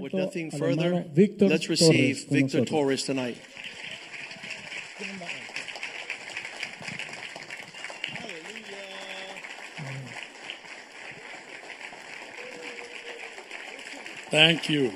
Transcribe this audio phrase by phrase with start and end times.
[0.00, 2.68] With nothing further, Víctor let's receive Torres Victor nosotros.
[2.68, 3.36] Torres tonight.
[14.30, 14.92] Thank you.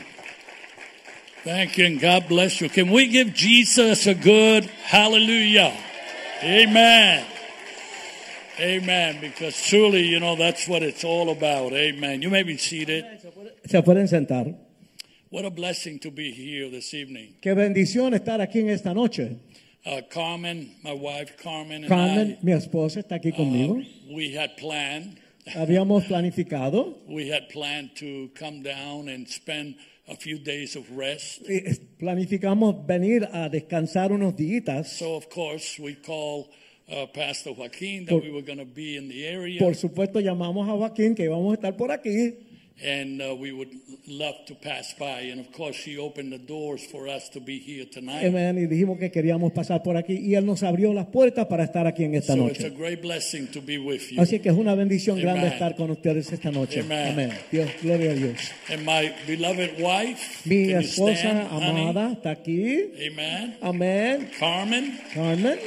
[1.44, 2.70] Thank you, and God bless you.
[2.70, 5.76] Can we give Jesus a good hallelujah?
[6.42, 7.26] Amen.
[8.60, 9.20] Amen.
[9.20, 11.72] Because truly, you know, that's what it's all about.
[11.72, 12.22] Amen.
[12.22, 13.04] You may be seated.
[13.66, 14.54] Se pueden sentar.
[15.32, 17.36] What a blessing to be here this evening.
[17.40, 19.38] Qué bendición estar aquí en esta noche.
[19.86, 23.78] Uh, Carmen, my wife Carmen, and Carmen, I, mi esposa, está aquí conmigo.
[23.80, 29.76] uh, we had planned, Habíamos planificado, we had planned to come down and spend
[30.06, 31.40] a few days of rest.
[31.98, 34.98] planificamos venir a descansar unos días.
[34.98, 36.48] So, of course, we called
[36.90, 39.58] uh, Pastor Joaquin that Por- we were going to be in the area.
[39.58, 42.34] Por supuesto, llamamos a Joaquín que íbamos a estar por aquí.
[42.84, 43.70] And uh, we would
[44.06, 45.20] love to pass by.
[45.30, 48.24] And of course, she opened the doors for us to be here tonight.
[48.24, 51.64] Amén, Y dijimos que queríamos pasar por aquí y él nos abrió las puertas para
[51.64, 54.20] estar aquí en esta So it's a great blessing to be with you.
[54.20, 55.26] Así que es una bendición Amen.
[55.34, 56.80] grande estar con ustedes esta noche.
[56.80, 57.12] Amen.
[57.12, 57.30] Amén.
[57.50, 58.38] Dios, gloria a Dios.
[58.70, 61.82] And my beloved wife, Mi esposa stand, honey?
[61.88, 62.92] amada está aquí.
[63.06, 63.56] Amen.
[63.60, 64.30] Amén.
[64.38, 65.58] Carmen, Carmen.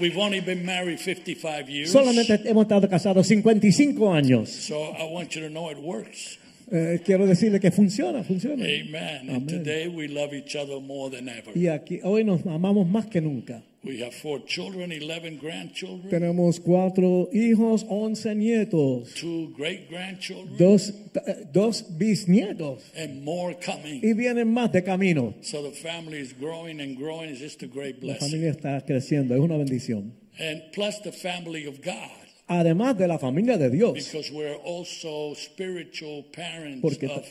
[0.00, 1.92] We've only been married 55 years.
[1.92, 4.48] Solamente hemos estado casados 55 años.
[4.48, 6.38] So I want you to know it works.
[6.70, 8.64] Eh, quiero decirle que funciona, funciona.
[8.64, 9.28] Amen.
[9.28, 9.46] And Amen.
[9.46, 11.56] today we love each other more than ever.
[11.56, 13.62] Y aquí hoy nos amamos más que nunca.
[13.84, 20.92] We have four children, 11 grandchildren, Tenemos cuatro hijos, 11 nietos, two great grandchildren, dos,
[21.24, 24.00] eh, dos bisnietos and more coming.
[24.02, 25.34] y vienen más de camino.
[25.42, 27.30] So the family is growing and growing.
[27.30, 28.30] It's just a great La blessing.
[28.30, 30.14] familia está creciendo, es una bendición.
[30.40, 32.10] And plus the family of God,
[32.48, 37.24] Además de la familia de Dios, because we're also spiritual parents Porque of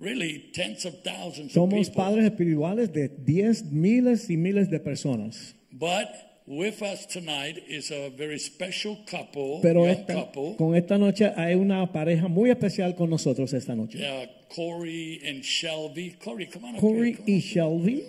[0.00, 2.04] really tens of thousands of somos people.
[2.04, 5.54] padres espirituales de 10 miles y miles de personas.
[5.72, 6.08] But
[6.46, 11.30] with us tonight is a very special couple, Pero young esta- couple, con esta noche
[11.36, 13.98] hay una pareja muy especial con nosotros esta noche.
[14.02, 16.16] uh, Corey and Shelby.
[16.18, 17.16] Corey, come on up Corey here.
[17.16, 17.34] come on.
[17.34, 18.04] y Shelby.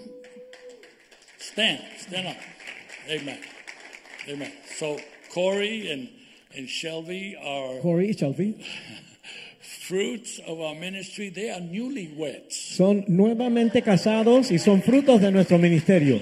[1.38, 2.38] Stand, stand up.
[3.10, 3.40] Amen.
[4.30, 4.52] Amen.
[4.78, 4.98] So
[5.34, 6.10] Corey and
[6.58, 8.56] and Shelby are Corey y Shelby
[9.88, 11.30] fruits of our ministry.
[11.30, 12.54] They are newlyweds.
[12.54, 16.20] son nuevamente casados y son frutos de nuestro ministerio.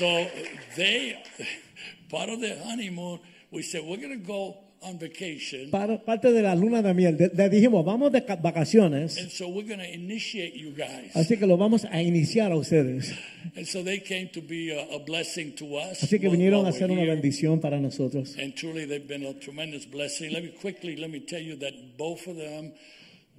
[0.00, 0.26] So
[0.76, 1.22] they,
[2.08, 6.40] part of their honeymoon, we said we're going to go on vacation, Para, parte de
[6.40, 10.56] la luna de miel, le dijimos, vamos de vacaciones, and so we're going to initiate
[10.56, 11.14] you guys.
[11.14, 13.12] así que lo vamos a iniciar a ustedes.
[13.54, 16.02] And so they came to be a, a blessing to us.
[16.02, 18.38] Así que vinieron a ser una bendición para nosotros.
[18.38, 20.32] And truly, they've been a tremendous blessing.
[20.32, 22.72] Let me quickly, let me tell you that both of them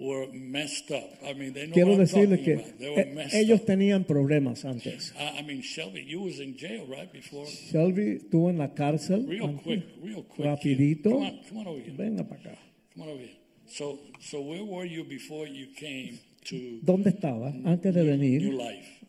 [0.01, 1.09] were messed up.
[1.23, 2.79] I mean, they know Quiero what I'm talking que about.
[2.79, 3.67] They were messed ellos up.
[3.67, 5.13] tenían problemas antes.
[5.17, 7.45] I, I mean, Shelby, you was in jail right before.
[7.45, 9.28] Shelby estuvo en la cárcel.
[9.28, 9.63] Real antes.
[9.63, 10.47] quick, real quick.
[10.47, 11.12] Rapidito.
[11.12, 11.94] Come on, come on over here.
[11.95, 12.57] Venga para acá.
[12.95, 13.38] Come on over here.
[13.67, 18.53] So, so where were you before you came to ¿Dónde estaba antes de New venir?
[18.53, 19.06] Life?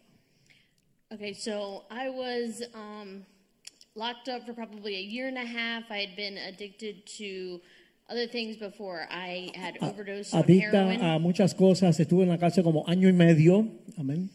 [1.12, 3.24] Okay, so I was um,
[3.94, 5.84] locked up for probably a year and a half.
[5.90, 7.60] I had been addicted to
[8.08, 9.06] other things before.
[9.10, 11.00] I had overdosed on Adicta heroin.
[11.02, 11.98] a muchas cosas.
[12.00, 13.66] Estuve en la cárcel como año y medio.
[13.98, 14.28] Amén.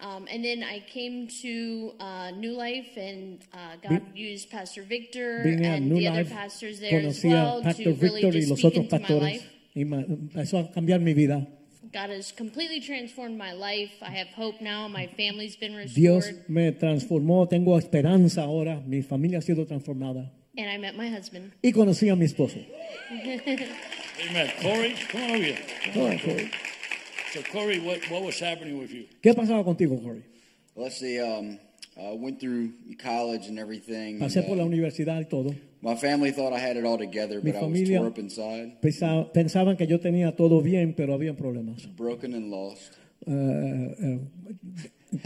[0.00, 5.42] Um, and then I came to uh, New Life, and uh, God used Pastor Victor
[5.44, 6.32] Vine a and New the other Life.
[6.32, 8.98] pastors there as Conocí a well Pastor really Victor y just los speak otros into
[8.98, 9.20] my pastores.
[9.22, 9.50] life.
[9.74, 11.46] Y ma- empezó a cambiar mi vida.
[11.92, 13.92] God has completely transformed my life.
[14.02, 14.88] I have hope now.
[14.88, 15.94] My family's been restored.
[15.94, 17.48] Dios me transformó.
[17.48, 18.80] Tengo esperanza ahora.
[18.84, 20.30] Mi familia ha sido transformada.
[20.56, 21.52] And I met my husband.
[21.62, 22.58] Y conocí a mi esposo.
[24.30, 24.48] Amen.
[24.62, 25.58] Corey, come on over here.
[25.92, 26.50] Come on, Corey.
[27.32, 29.06] So, Corey, what, what was happening with you?
[29.22, 30.22] ¿Qué pasaba contigo, Corey?
[30.76, 31.20] Let's see.
[31.20, 31.58] Um,
[31.96, 34.18] I went through college and everything.
[34.20, 35.54] Pasé por la Uh, universidad y todo.
[35.82, 38.18] my family thought I had it all together, Mi but I was familia- tore up
[38.18, 41.86] inside, Pensa- Pensaban que yo tenía todo bien, pero había problemas.
[41.96, 42.94] broken and lost.
[43.26, 44.18] Eh, eh,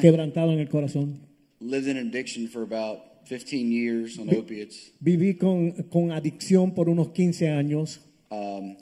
[0.00, 1.20] quebrantado en el corazón.
[1.60, 7.10] Lived in addiction for about 15 years on opiates, Viví con, con adicción por unos
[7.10, 8.00] 15 años.
[8.30, 8.76] um,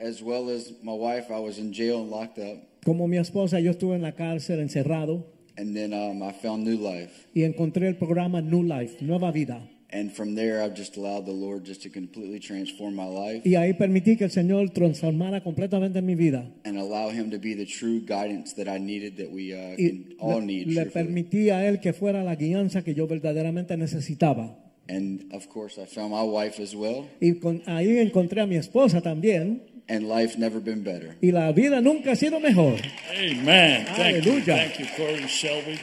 [0.00, 1.30] as well as my wife.
[1.30, 2.58] I was in jail and locked up.
[2.84, 6.78] Como mi esposa, yo estuve en la cárcel encerrado and then um, I found New
[6.78, 7.26] Life.
[7.34, 9.68] y encontré el programa New Life, Nueva Vida.
[9.90, 13.54] And from there, I've just allowed the Lord just to completely transform my life Y
[13.54, 16.44] ahí permití que el Señor transformara completamente mi vida.
[16.64, 19.88] and allow Him to be the true guidance that I needed, that we uh, Y
[19.88, 20.66] can all need.
[20.68, 20.92] le truthfully.
[21.04, 24.58] permití a Él que fuera la guianza que yo verdaderamente necesitaba.
[24.90, 28.56] And of course, I found my wife as well, Y con- ahí encontré a mi
[28.56, 29.62] esposa también.
[29.88, 31.16] and life never been better.
[31.22, 32.78] Y la vida nunca ha sido mejor.
[33.16, 33.86] Amen.
[33.96, 34.40] Thank you.
[34.44, 35.78] Thank you, Corey Shelby.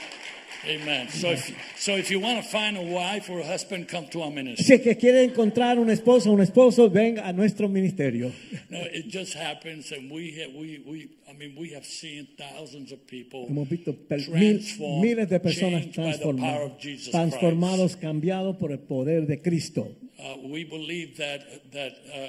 [0.68, 1.10] Amen.
[1.10, 4.24] So if, so if you want to find a wife or a husband, come to
[4.24, 4.66] our ministry.
[4.78, 8.32] Si que quiere encontrar una esposa o un esposo, ven a nuestro ministerio.
[8.70, 12.92] No, it just happens, and we have, we, we, I mean, we have seen thousands
[12.92, 16.80] of people Hemos visto mil- transformed, miles de personas changed by the power transformadas, of
[16.80, 19.88] Jesus transformados, cambiados por el poder de Cristo.
[20.18, 21.42] Uh, we believe that
[21.72, 22.28] that uh,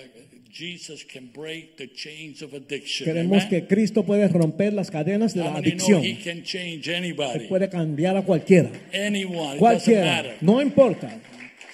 [3.04, 6.02] Queremos que Cristo puede romper las cadenas de la adicción.
[6.04, 8.70] Él puede cambiar a cualquiera.
[9.58, 10.36] Cualquiera.
[10.40, 11.20] No importa.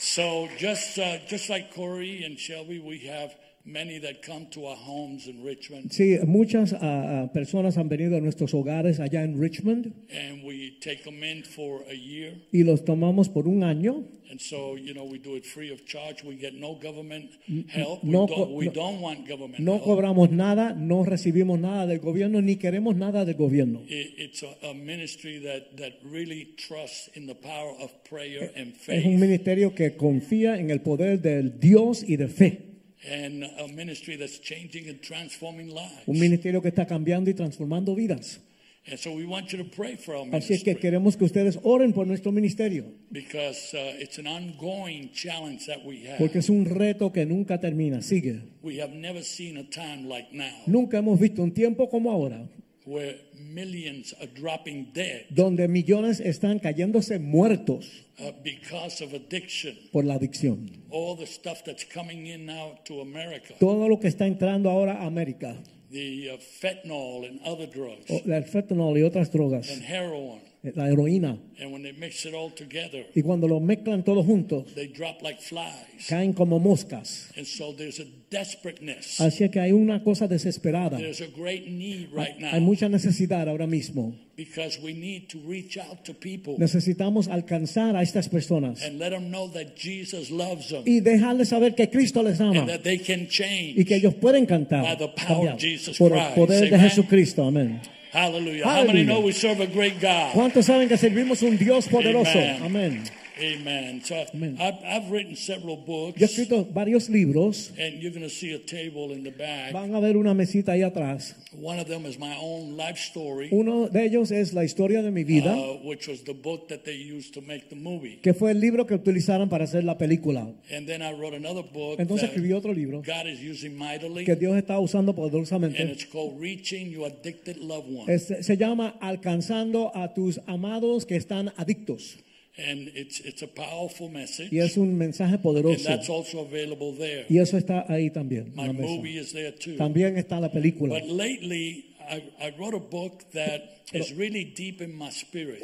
[0.02, 4.76] So just uh, just like Corey and Shelby, we have many that come to our
[4.76, 9.38] homes in Richmond, Sí, muchas ah, ah, personas han venido a nuestros hogares allá en
[9.40, 12.34] Richmond and we take them in for a year.
[12.52, 14.04] y los tomamos por un año.
[14.30, 16.24] And so, you know, we do it free of charge.
[16.24, 17.32] We get no government
[17.68, 18.02] help.
[18.02, 19.84] no we don't, we no- don't want government No help.
[19.84, 23.82] cobramos nada, no recibimos nada del gobierno, ni queremos nada del gobierno.
[23.86, 28.72] It- It's a, a ministry that, that really trusts in the power of prayer and
[28.88, 32.71] Es un faith, ministerio que confía en el poder del Dios y de fe.
[33.04, 36.06] And a ministry that's changing and transforming lives.
[36.06, 38.40] Un ministerio que está cambiando y transformando vidas.
[38.84, 41.24] And so we want you to pray for our Así es que ministry queremos que
[41.24, 46.18] ustedes oren por nuestro ministerio, because uh, it's an ongoing challenge that we have.
[46.18, 48.42] porque es un reto que nunca termina, sigue.
[48.60, 52.48] We have never seen a time like now Nunca hemos visto un tiempo como ahora,
[52.84, 53.16] where
[53.54, 59.76] millions are dropping dead donde millones están cayéndose muertos uh, because of addiction.
[59.92, 60.70] por la adicción.
[60.90, 65.02] All the stuff that's coming in now to America, Todo lo que está entrando ahora
[65.02, 65.56] a América,
[65.90, 70.86] the uh, fentanyl and other drugs, o el fentanyl y otras drogas, and heroin, la
[70.88, 74.86] heroína, and when they mix it all together, y cuando lo mezclan todos juntos, they
[74.86, 76.06] drop like flies.
[76.08, 77.30] caen como moscas.
[77.36, 79.20] And so there's a desperateness.
[79.20, 80.98] Así que hay una cosa desesperada.
[80.98, 84.14] There's a great need right Hay now mucha necesidad ahora mismo.
[84.36, 89.10] because we need to reach out to people Necesitamos alcanzar a estas personas and let
[89.10, 92.82] them know that Jesus loves them y dejarles saber que Cristo les ama and that
[92.82, 93.74] they can change.
[93.78, 96.34] y que ellos pueden cantar By the power of Jesus por el Christ.
[96.36, 96.78] poder de.
[96.78, 97.44] Jesucristo.
[97.44, 97.80] Amén.
[98.12, 98.64] Hallelujah.
[98.64, 99.04] How many Hallelujah.
[99.06, 100.34] know we serve a great God?
[100.34, 102.38] ¿Cuántos saben que servimos un Dios poderoso?
[102.38, 102.62] Amen.
[102.62, 103.02] Amén.
[103.42, 104.02] Amen.
[104.04, 104.56] So Amen.
[104.60, 107.72] I've, I've written several books, Yo he escrito varios libros.
[107.78, 109.72] and you're going to see a table in the back.
[109.72, 111.34] Van a ver una mesita ahí atrás.
[111.60, 115.10] One of them is my own life story, Uno de ellos es la historia de
[115.10, 118.20] mi vida, uh, which was the book that they used to make the movie.
[118.22, 120.48] que fue el libro que utilizaron para hacer la película.
[120.70, 124.24] And then I wrote another book Entonces that escribí otro libro God is using mightily,
[124.24, 125.80] que Dios está usando and poderosamente.
[125.82, 128.10] it's called Reaching Your Addicted Loved One.
[128.12, 132.18] Es- se llama Alcanzando a tus amados que están adictos.
[132.58, 135.84] And it's, it's a powerful message, Y es un mensaje and poderoso.
[135.84, 137.24] that's also available there.
[137.30, 138.52] Y eso está ahí también.
[138.54, 139.76] My movie is there too.
[139.76, 141.00] También está la película.
[141.00, 143.62] But lately, I, I wrote a book that
[143.94, 145.62] is really deep in my spirit,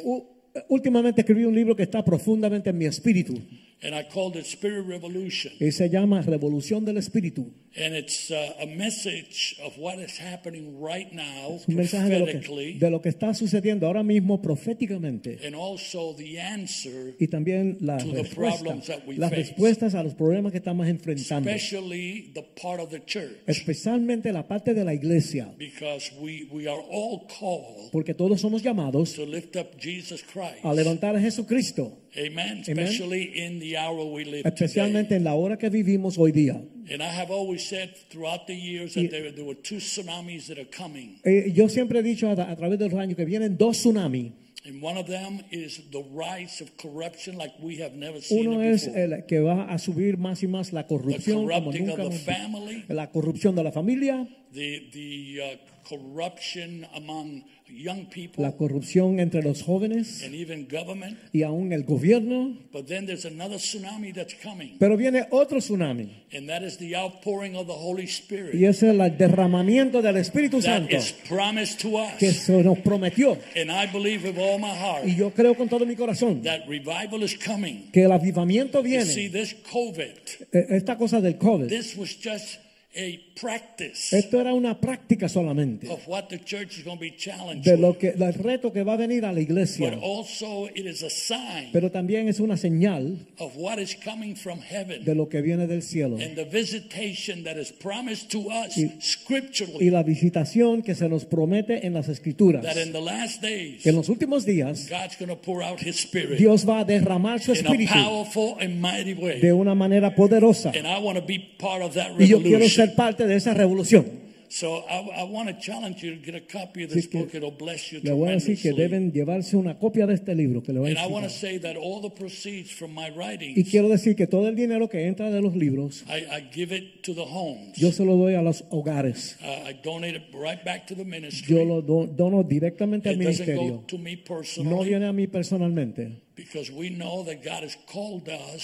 [0.67, 3.39] últimamente escribí un libro que está profundamente en mi espíritu
[3.81, 5.53] and I called it Spirit Revolution.
[5.59, 7.51] y se llama Revolución del Espíritu.
[7.77, 12.25] And it's uh, a message of what is happening right now, Un mensaje de lo,
[12.25, 17.27] que, prophetically, de lo que está sucediendo ahora mismo proféticamente and also the answer, y
[17.27, 19.43] también las To the respuestas, problems that we las face.
[19.43, 24.47] respuestas a los problemas que estamos enfrentando, especially the part of the church, especialmente la
[24.47, 29.25] parte de la iglesia, because we, we are all called porque todos somos llamados to
[29.27, 30.63] lift up Jesus Christ.
[30.63, 32.61] a levantar a Jesucristo, Amen.
[32.67, 35.17] Especially in the hour we live especialmente today.
[35.17, 36.59] en la hora que vivimos hoy día.
[36.91, 40.57] And I have always said throughout the years that there, there were two tsunamis that
[40.57, 41.19] are coming.
[41.23, 44.31] Eh, yo siempre he dicho a, a través de los años que vienen dos tsunamis.
[44.65, 48.59] And one of them is the rise of corruption like we have never seen Uno
[48.61, 49.03] it es before.
[49.03, 51.97] el que va a subir más y más la the corrupción, como corrupting nunca of
[51.97, 52.31] the hemos visto.
[52.33, 59.19] family, la corrupción de la familia, the, the uh, corruption among young people, la corrupción
[59.19, 61.17] entre los jóvenes and even government.
[61.33, 62.57] y aún el gobierno.
[62.71, 66.95] But then there's another tsunami that's coming, Pero viene otro tsunami and that is the
[66.95, 71.79] outpouring of the Holy y Spirit es el derramamiento del Espíritu that Santo is promised
[71.81, 73.37] to que se nos prometió.
[73.55, 76.67] And I believe with all my heart Y yo creo con todo mi corazón that
[76.67, 77.89] revival is coming.
[77.91, 79.29] que el avivamiento You see, viene.
[79.29, 80.09] this COVID,
[80.53, 82.59] Eh, Esta cosa del COVID this was just
[82.95, 87.15] a practice Esto era una práctica solamente of what the church is going to be
[87.15, 89.91] challenged de lo que del reto que va a venir a la iglesia.
[89.91, 94.35] But also it is a sign Pero también es una señal of what is coming
[94.35, 98.47] from heaven de lo que viene del cielo and the visitation that is promised to
[98.49, 102.63] us y scripturally la visitación que se nos promete en las escrituras.
[102.63, 105.79] that in the last days Que en los últimos días God's going to pour out
[105.79, 109.39] his spirit Dios va a derramar su in a powerful and mighty way.
[109.39, 110.71] de una manera poderosa.
[110.75, 112.78] And I want to be part of that Y yo quiero revolution.
[112.87, 114.29] Ser parte de esa revolución.
[114.51, 117.19] So I, I want to challenge you to get a copy of Así this que
[117.19, 117.35] book.
[117.35, 118.81] It'll bless you Le voy a decir que tremendously.
[118.81, 121.29] deben llevarse una copia de este libro que le voy And a I want to
[121.29, 121.61] explicar.
[121.61, 124.89] say that all the proceeds from my Y writings, quiero decir que todo el dinero
[124.89, 127.77] que entra de los libros, I, I give it to the homes.
[127.77, 129.37] yo se lo doy a los hogares.
[129.39, 131.55] Uh, I donate it right back to the ministry.
[131.55, 133.83] Yo lo do- dono directamente al it doesn't go ministerio.
[133.87, 136.23] to me No personally viene a mí personalmente,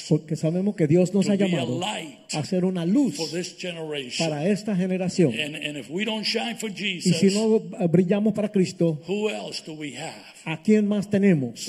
[0.09, 1.79] porque sabemos que Dios nos ha llamado
[2.33, 3.15] a ser una luz
[4.19, 5.31] para esta generación.
[7.05, 8.99] y si no eh, brillamos para Cristo,
[10.45, 11.65] ¿a quién más tenemos?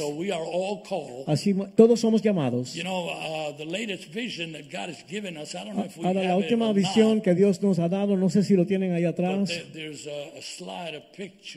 [1.27, 2.75] Así todos somos llamados.
[5.77, 8.93] Ah, ahora la última visión que Dios nos ha dado, no sé si lo tienen
[8.93, 9.51] ahí atrás.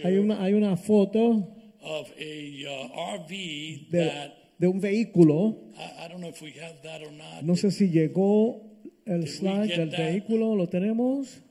[0.03, 1.47] hay una, hay una foto
[1.83, 5.55] of a uh, RV de, that, de un vehículo.
[5.77, 7.43] I, I don't know if we have that or not.
[7.43, 8.62] No sé si llegó
[9.05, 10.00] el we slide get del that?
[10.00, 11.41] vehículo, ¿lo tenemos?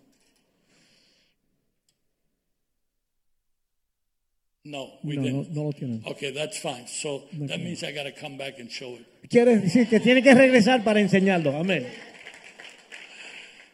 [4.64, 5.54] No, we No, no, didn't.
[5.54, 6.02] no lo tienen.
[6.04, 6.87] Okay, that's fine.
[6.87, 9.06] So that means I got to come back and show it.
[9.30, 11.56] Quiere decir que tiene que regresar para enseñarlo.
[11.56, 11.87] Amén.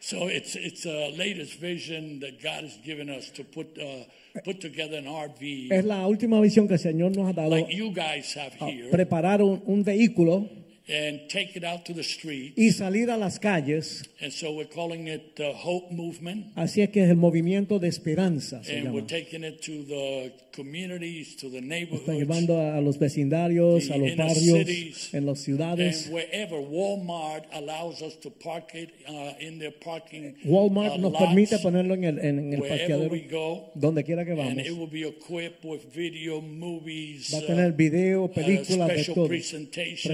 [0.06, 4.04] So it's it's a latest vision that God has given us to put uh,
[4.44, 7.48] put together an RV Es la última visión que el Señor nos ha dado.
[7.48, 10.46] like you guys have a here preparar un, un vehículo
[10.86, 12.52] and take it out to the street.
[12.56, 14.02] y salir a las calles.
[14.20, 16.46] And so we're calling it the Hope Movement.
[16.56, 18.62] Así es que es el movimiento de esperanza.
[18.64, 18.94] Se And llama.
[18.96, 23.94] we're taking it to the communities, to the Está neighborhoods, llevando a los vecindarios, the
[23.94, 26.06] a los inner barrios, cities, en las ciudades.
[26.06, 31.12] and wherever Walmart allows us to park it uh, in their parking Walmart uh, nos
[31.12, 33.70] lots, permite ponerlo en el, en, en el wherever parqueadero, go.
[33.74, 34.66] donde quiera que And vamos.
[34.66, 39.14] it will be equipped with video, movies, Va a tener video, uh, películas, de special
[39.14, 39.28] todo.
[39.28, 40.04] presentations,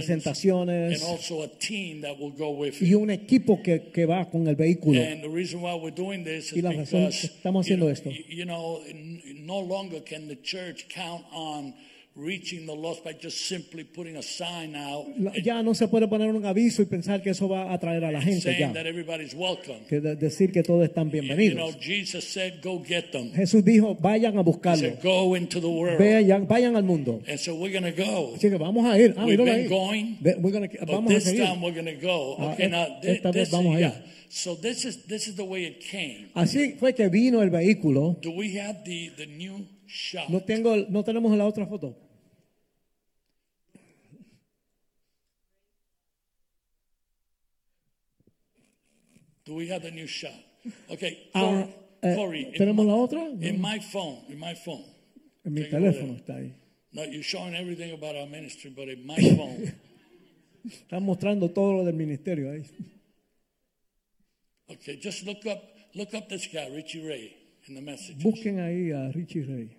[2.81, 5.01] y un equipo que, que va con el vehículo.
[6.57, 8.11] Y la razón que estamos haciendo esto
[12.21, 15.07] reaching the lost by just simply putting a sign out
[15.43, 18.13] Ya no se puede poner un aviso y pensar que eso va a atraer a
[18.13, 18.73] la gente ya.
[18.73, 19.81] that everybody's welcome.
[19.89, 21.77] Que de- decir que todos están You know, bienvenidos.
[21.81, 24.81] Jesus said, "Go get them." Jesús dijo, vayan a He buscarlo.
[24.81, 27.23] said, "Go into the world." Vayan, vayan al mundo.
[27.27, 28.35] And so we're to go.
[28.37, 29.15] Así que vamos a ir.
[29.17, 31.45] Ah, We've been going, we're gonna- But vamos a this seguir.
[31.45, 32.37] time we're to go.
[32.39, 33.93] Ah, Okay, now esta vez vamos a ir.
[34.29, 36.29] So this is this is the way it came.
[36.35, 38.17] Así fue que vino el vehículo.
[38.23, 40.29] Do we have the the new shot?
[40.29, 41.97] No tengo, no tenemos la otra foto.
[49.51, 50.31] Do we have the new shot?
[50.89, 53.27] Okay, Ah, Corey, eh, Corey, in ¿tenemos my- la otra?
[53.43, 54.85] In my phone, in my phone.
[55.45, 56.53] En mi Take it over teléfono está ahí.
[56.93, 59.73] No, you're showing everything about our ministry, but in my phone.
[60.65, 62.63] Están mostrando todo lo del ministerio ahí.
[64.71, 65.61] Okay, just look up
[65.97, 67.35] look up this guy, Richie Ray,
[67.67, 68.23] in the message.
[68.23, 69.71] Busquen ahí a Richie Ray.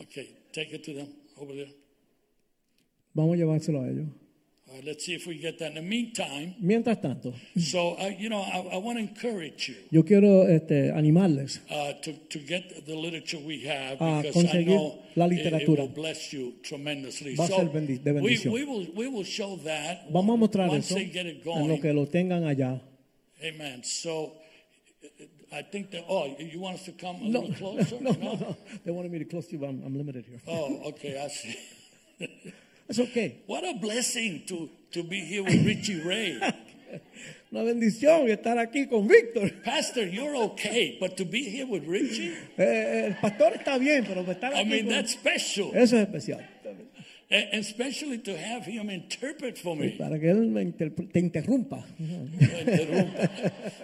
[0.00, 1.08] Okay, take it to them
[1.40, 1.72] over there.
[3.14, 4.06] Vamos a llevárselo a ellos.
[4.76, 5.68] Right, let's see if we get that.
[5.68, 9.76] In the meantime, Mientras tanto, so uh, you know, I, I want to encourage you.
[9.90, 14.42] yo quiero este, animarles uh, to, to get the literature we have A because I
[14.64, 15.80] conseguir know la it- it, literatura.
[15.82, 17.34] will bless you tremendously.
[17.36, 18.52] Va a so ser bendi- de we, bendición.
[18.52, 21.60] we, will, we will show that Vamos a mostrar once eso they get it en
[21.68, 21.80] lo going.
[21.80, 22.78] que lo tengan allá.
[23.42, 23.82] Amen.
[23.82, 24.32] So
[25.52, 27.98] I think that, oh, you want us to come a little closer?
[28.00, 28.56] no, no, no.
[28.84, 30.40] They wanted me to close you, but I'm, I'm limited here.
[30.46, 31.56] Oh, okay, I see.
[32.88, 33.42] It's okay.
[33.46, 36.38] What a blessing to, to be here with Richie Ray.
[37.52, 39.50] Una bendición estar aquí con Víctor.
[39.64, 44.22] Pastor, you're okay, but to be here with Richie, Eh, el pastor está bien, pero
[44.30, 45.70] estar I aquí mean, con- that's special.
[45.74, 46.40] Eso es especial.
[47.28, 49.90] And especially to have him interpret for me.
[49.98, 51.84] Para que él me te interrumpa.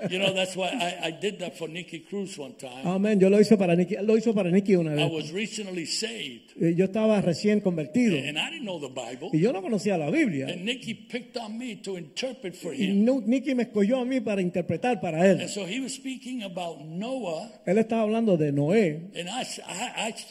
[0.08, 2.84] you know, that's why I, I did that for Nicky Cruz one time.
[2.86, 3.18] Amén.
[3.20, 3.96] Yo lo hice para Nicky.
[4.02, 5.00] Lo hizo para Nicky una vez.
[5.00, 6.51] I was recently saved.
[6.60, 9.30] Eh, Yo estaba recién convertido and I didn't know the Bible.
[9.32, 10.48] y yo no conocía la Biblia.
[10.48, 13.04] And Nicky picked on me to interpret for Y him.
[13.04, 15.40] Nu- Nicky me escogió a mí para interpretar para él.
[15.40, 19.42] And so he was speaking about Noah, Él estaba hablando de Noé and I,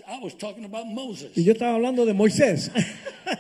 [0.08, 1.32] I- was talking about Moses.
[1.36, 2.70] y yo estaba hablando de Moisés.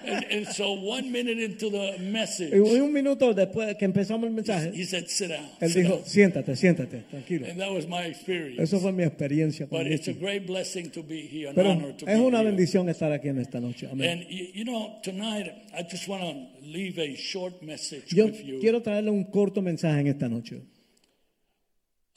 [0.06, 4.28] And, and so one minute into the message, y un minuto después de que empezamos
[4.28, 7.48] el mensaje, he said, "Sit down." él sit dijo, down." siéntate, siéntate, tranquilo.
[7.50, 8.62] And that was my experience.
[8.62, 11.94] Eso fue mi experiencia But it's a great blessing to be here, an Pero honor
[11.98, 12.50] to es be una here.
[12.72, 13.88] Bendición estar aquí en esta noche.
[13.88, 14.10] Amén.
[14.10, 18.44] And you, you know, tonight I just want to leave a short message Yo with
[18.44, 20.62] you quiero traerle un corto mensaje en esta noche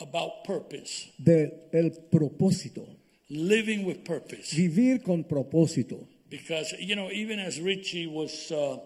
[0.00, 2.86] about purpose, de el propósito,
[3.28, 4.54] living with purpose.
[4.54, 6.08] vivir con propósito.
[6.30, 8.78] Because you know, even as Richie was uh,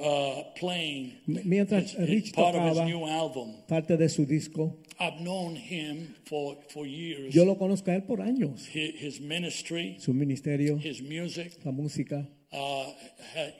[0.00, 5.20] uh, playing Mientras his- Rich part of his new album, parte de su disco, I've
[5.20, 7.34] known him for for years.
[7.34, 8.66] yo lo conozco a él por años.
[8.66, 11.52] His, his ministry, Su ministerio, his music.
[11.64, 12.26] la música.
[12.52, 12.92] Uh,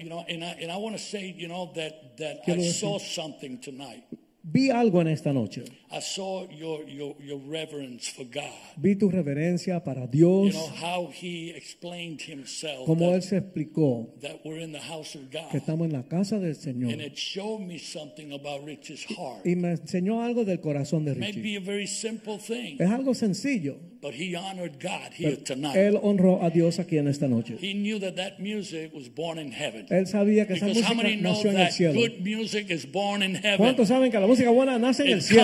[0.01, 2.65] you know, and I and I want to say, you know, that that Quiero I
[2.65, 4.03] decir- saw something tonight.
[4.43, 5.65] Vi algo en esta noche.
[5.93, 8.45] I saw your your your reverence for God.
[8.79, 13.37] Vi tu reverencia para You Dios, know how he explained himself como Él that, se
[13.39, 16.93] explicó that we're in the house of que God, estamos en la casa del Señor.
[16.93, 19.45] and it showed me something about Rich's heart.
[19.45, 21.57] Y me enseñó algo del corazón de Richie.
[21.57, 23.77] a very simple thing, Es algo sencillo.
[24.01, 25.77] but he honored God here tonight.
[25.77, 27.59] Él honró a Dios aquí en esta noche.
[27.61, 29.87] He knew that that music was born in heaven.
[29.91, 32.01] Él sabía que esa Because música nació en el cielo.
[32.01, 33.59] good music is born in heaven?
[33.59, 35.43] ¿Cuántos saben que la música buena nace en el cielo?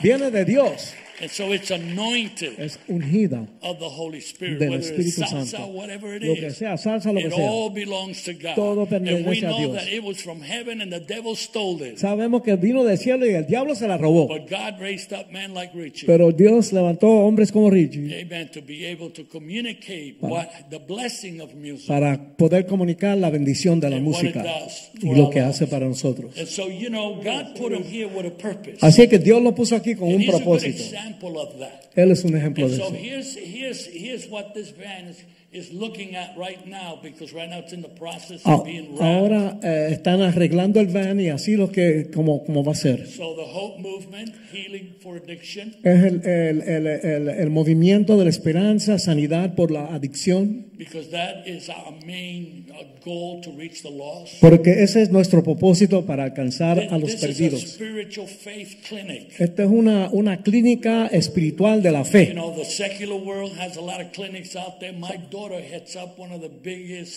[0.00, 0.94] Viene de Dios.
[1.20, 5.46] And so it's anointed Es ungida of the Holy Spirit, del whether it's Espíritu salsa,
[5.58, 5.66] Santo.
[5.72, 6.56] whatever it Lo que is.
[6.58, 7.42] sea, salsa, lo que It sea.
[7.42, 8.54] all belongs to God.
[8.54, 9.74] Todo and we pertenece a know Dios.
[9.76, 11.96] that it was from heaven and the devil stole it.
[11.98, 14.28] Sabemos que vino del cielo y el diablo se la robó.
[14.28, 16.06] But God raised up men like Richie.
[16.06, 18.50] Pero Dios levantó hombres como Richie Amen.
[18.52, 21.86] To be able to communicate what the blessing of music.
[21.88, 25.24] para poder comunicar la bendición de la And what it música does y for lo
[25.26, 25.54] our que lives.
[25.56, 26.36] hace para nosotros.
[26.36, 28.78] And so, you know, God put him here with a purpose.
[28.82, 30.68] Así que Dios lo puso aquí con And un he's a good propósito.
[30.82, 31.05] example
[31.40, 31.92] of that.
[31.96, 32.94] Él es un ejemplo And de so eso.
[32.94, 35.22] here's here's here's what this band is,
[35.52, 38.90] is looking at right now because right now it's in the process Ah, of being
[38.96, 39.02] wrapped.
[39.02, 43.06] Ahora eh, están arreglando el van y así lo que como, como va a ser.
[43.06, 48.24] So the Hope Movement, Healing for Addiction, Es el, el, el, el, el movimiento de
[48.24, 52.66] la esperanza, sanidad por la adicción, because that is our main
[53.02, 54.34] goal to reach the lost.
[54.40, 57.60] porque ese es nuestro propósito para alcanzar a los This is a perdidos.
[57.62, 59.30] spiritual faith clinic.
[59.40, 62.32] Esta es una, una clínica espiritual de la You fe.
[62.34, 64.92] know, the secular world has a lot of clinics out there.
[64.92, 67.14] My daughter heads up one of the biggest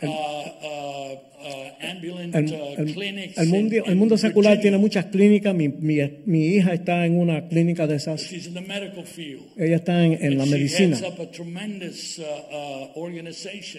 [0.00, 0.10] El,
[2.34, 5.54] el, el, mundo, el, mundo, secular tiene muchas clínicas.
[5.54, 8.30] Mi, mi, mi, hija está en una clínica de esas.
[8.32, 10.98] Ella está en, en la medicina.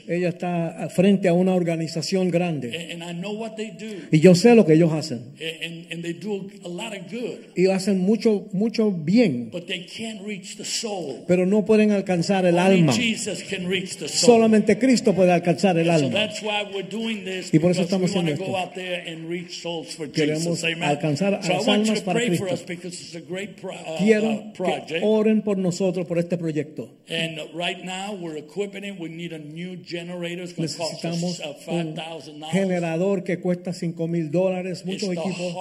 [0.07, 2.97] Ella está frente a una organización grande.
[4.11, 5.33] Y yo sé lo que ellos hacen.
[7.55, 9.51] Y hacen mucho, mucho bien.
[11.27, 12.93] Pero no pueden alcanzar el alma.
[14.07, 16.08] Solamente Cristo puede alcanzar el alma.
[17.51, 18.45] Y por eso estamos haciendo esto.
[20.13, 22.45] Queremos alcanzar a las almas para Cristo.
[23.97, 24.53] Quiero
[24.87, 26.89] que oren por nosotros, por este proyecto.
[30.57, 31.95] Necesitamos un
[32.51, 35.55] generador que cuesta 5 mil dólares, muchos equipos.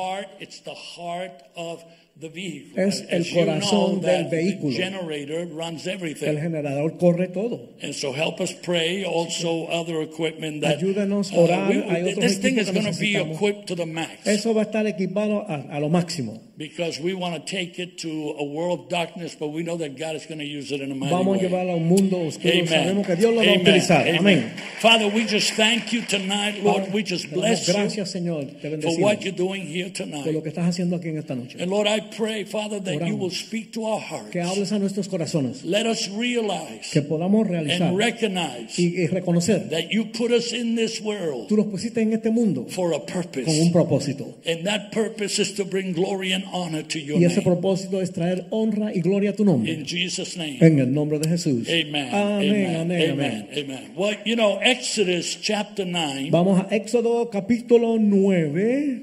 [2.20, 2.83] The heart of the vehicle.
[2.83, 4.70] Es el As you corazón know, del vehículo.
[4.76, 6.37] The generator runs El everything.
[6.38, 7.68] generador corre todo.
[7.83, 9.04] And so help us pray.
[9.04, 11.68] Also, other equipment that Ayúdanos a uh, orar.
[11.70, 13.37] we- Hay otros this thing equipos is que going to be necesitamos.
[13.37, 14.26] equipped to the max.
[14.26, 16.42] Eso va a estar equipado a, a lo máximo.
[16.59, 19.97] Because we want to take it to a world of darkness, but we know that
[19.97, 21.71] God is going to use it in a mighty Vamos a way.
[21.71, 22.53] a un mundo oscuro.
[22.53, 22.66] Amen.
[22.66, 23.61] Sabemos que Dios lo va a Amen.
[23.61, 24.09] utilizar.
[24.18, 24.51] Amen.
[24.81, 26.79] Father, we just thank you tonight, Lord.
[26.85, 28.61] Padre, we just bless you Gracias, Señor.
[28.61, 30.42] Te for what you're doing here por lo tonight.
[30.42, 31.59] que estás haciendo aquí en esta noche.
[31.61, 34.31] And Lord, I pray, Father, that you will speak to our hearts.
[34.33, 35.64] Que hables a nuestros corazones.
[35.64, 39.71] Let us realize Que podamos realizar and recognize y, y reconocer.
[39.71, 42.99] that you put us in this world Tú los pusiste en este mundo for a
[42.99, 43.71] con un purpose.
[43.73, 44.35] propósito.
[44.44, 47.44] And that purpose is to bring glory and honor to your Y ese name.
[47.44, 49.72] propósito es traer honra y gloria a tu nombre.
[49.72, 50.58] In Jesus' name.
[50.61, 51.68] En el nombre de Jesús.
[51.68, 52.08] Amen.
[52.14, 52.76] Amén, Amen.
[52.76, 53.11] amén, Amen.
[53.12, 53.48] amén.
[53.56, 53.92] Amen.
[53.96, 59.02] Well, you know, Exodus chapter 9, Vamos a Éxodo capítulo 9.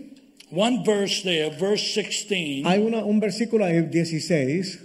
[0.51, 2.65] one verse there, verse 16.
[2.65, 4.79] Hay una, un versículo ahí, 16.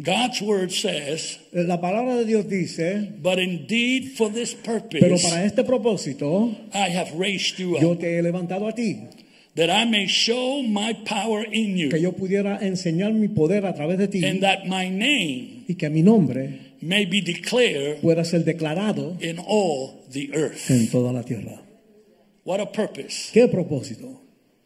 [0.00, 5.44] God's word says, La palabra de Dios dice, But indeed for this pero purpose para
[5.44, 8.96] este propósito I have raised you yo up, te he levantado a ti,
[9.56, 13.74] that I may show my power in que you, yo pudiera enseñar mi poder a
[13.74, 18.24] través de ti and that my name y que mi nombre may be declared pueda
[18.24, 20.70] ser declarado in all the earth.
[20.70, 21.60] en toda la tierra.
[22.44, 23.30] What a purpose.
[23.32, 24.20] ¿Qué propósito?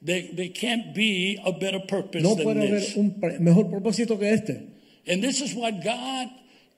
[0.05, 2.97] There, there can't be a better purpose No than puede haber this.
[2.97, 4.69] un mejor propósito que este.
[5.07, 6.29] And this is what God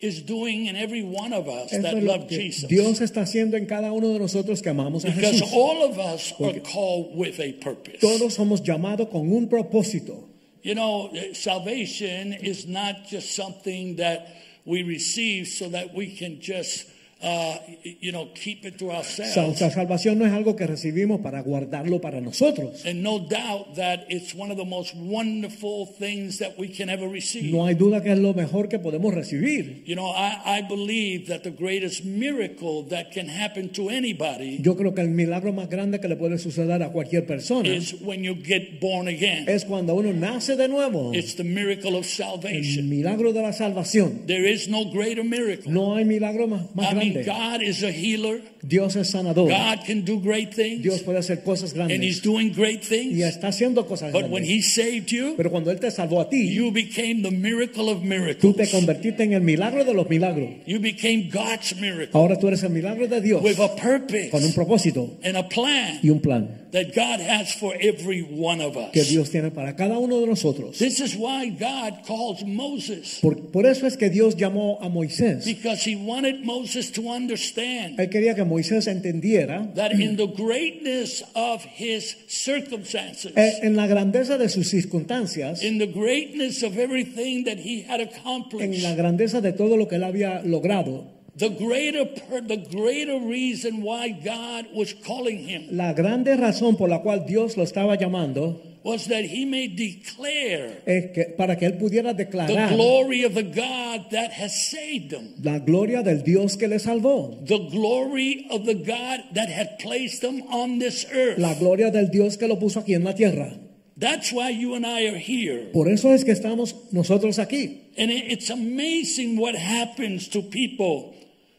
[0.00, 2.68] is doing in every one of us that es love Jesus.
[2.68, 5.52] Dios está haciendo en cada uno de nosotros que amamos a Because Jesús.
[5.52, 8.00] all of us are called with a purpose.
[8.00, 10.28] Todos somos llamados con un propósito.
[10.62, 14.28] You know, eh, salvation is not just something that
[14.64, 16.86] we receive so that we can just,
[17.24, 17.58] uh,
[18.00, 19.58] you know, keep it to ourselves.
[19.58, 22.84] sa- salvación no es algo que recibimos para guardarlo para nosotros.
[22.84, 27.08] And no doubt that it's one of the most wonderful things that we can ever
[27.08, 27.50] receive.
[27.52, 29.82] No hay duda que es lo mejor que podemos recibir.
[29.86, 34.76] You know, I, I believe that the greatest miracle that can happen to anybody Yo
[34.76, 38.22] creo que el milagro más grande que le puede suceder a cualquier persona is when
[38.22, 39.48] you get born again.
[39.48, 41.12] es cuando uno nace de nuevo.
[41.14, 42.88] It's the miracle of El salvation.
[42.88, 44.26] milagro de la salvación.
[44.26, 45.72] There is no greater miracle.
[45.72, 47.24] No hay milagro más, más I mean, grande.
[47.24, 48.40] God is a healer.
[48.62, 49.48] Dios es sanador.
[49.48, 50.82] God can do great things.
[50.82, 51.94] Dios puede hacer cosas grandes.
[51.94, 53.16] And He's doing great things.
[53.16, 54.44] Y está haciendo cosas But when.
[54.44, 58.02] He saved you, Pero cuando Él te salvó a ti, you became the miracle of
[58.02, 58.38] miracles.
[58.40, 60.48] tú te convertiste en el milagro de los milagros.
[60.66, 64.30] You became God's miracle Ahora tú eres el milagro de Dios with a purpose.
[64.30, 68.60] con un propósito and a plan y un plan that God has for every one
[68.60, 68.90] of us.
[68.92, 69.04] que.
[69.04, 70.78] Dios tiene para cada uno de nosotros.
[70.78, 75.44] This is why God calls Moses Por, por eso es que Dios llamó a Moisés.
[75.44, 81.24] because He wanted Moses to understand Él quería que Moisés entendiera that in the greatness
[81.34, 87.44] of his circumstances, eh, en la grandeza de sus circunstancias, in the greatness of everything
[87.44, 91.04] that he had en accomplished, la grandeza de todo lo que él había logrado,
[91.36, 95.68] the greater per, the greater reason why God was calling him.
[95.76, 100.82] la grande razón por la cual Dios lo estaba llamando was that he may declare
[100.86, 105.10] es que para que él pudiera declarar the glory of the God that has saved
[105.10, 105.34] them.
[105.42, 110.20] la gloria del Dios que le salvó, The glory of the God that had placed
[110.20, 111.38] them on this earth.
[111.38, 113.58] la gloria del Dios que lo puso aquí en la tierra.
[113.96, 115.70] That's why you and I are here.
[115.72, 117.92] Por eso es que estamos nosotros aquí.
[117.96, 121.14] And it- it's amazing what happens to people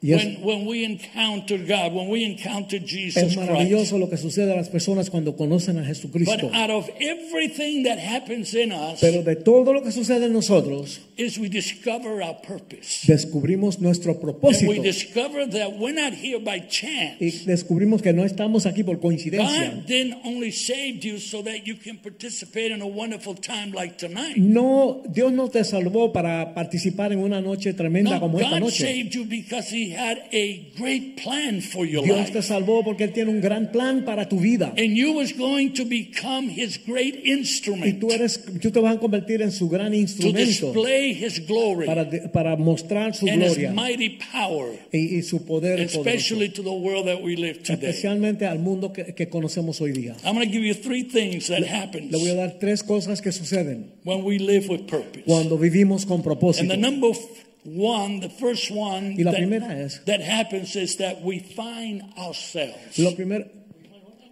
[0.06, 0.24] Yes.
[0.24, 3.38] when, when we encounter God, when we encounter Jesus Es Christ.
[3.50, 6.52] maravilloso lo que sucede a las personas cuando conocen a But Jesucristo.
[6.54, 11.02] out of everything that happens in us, Pero de todo lo que sucede en nosotros,
[11.18, 13.06] is we discover our purpose.
[13.08, 17.16] descubrimos nuestro And propósito we discover that we're not here by chance.
[17.20, 19.72] y descubrimos que no estamos aquí por coincidencia.
[19.72, 23.98] God didn't only save you so that you can participate in a wonderful time like
[23.98, 24.38] tonight.
[24.38, 28.66] No, Dios no te salvó para participar en una noche tremenda No, como esta God
[28.66, 28.84] noche.
[28.84, 32.32] saved you because He had a great plan for your Dios life.
[32.34, 34.74] te salvó porque Él tiene un gran plan para tu vida.
[34.78, 38.96] And you was going to become His great Y instrument tú, eres, tú te vas
[38.96, 40.40] a convertir en su gran to instrumento
[40.74, 41.88] display His glory
[42.32, 46.62] para, mostrar su and His gloria mighty power, y, y su poder poderoso, especially to
[46.64, 47.90] the world that we live today.
[47.90, 50.16] especialmente al mundo que, que conocemos hoy día.
[50.26, 53.22] I'm going to give you three things that happen Le voy a dar tres cosas
[53.22, 55.24] que suceden when we live with purpose.
[55.26, 56.68] cuando vivimos con And propósito.
[56.68, 57.22] the number f-
[57.66, 62.04] one, the first one Y la that, primera es- that happens is that we find
[62.18, 62.98] ourselves.
[63.00, 63.46] Lo primero,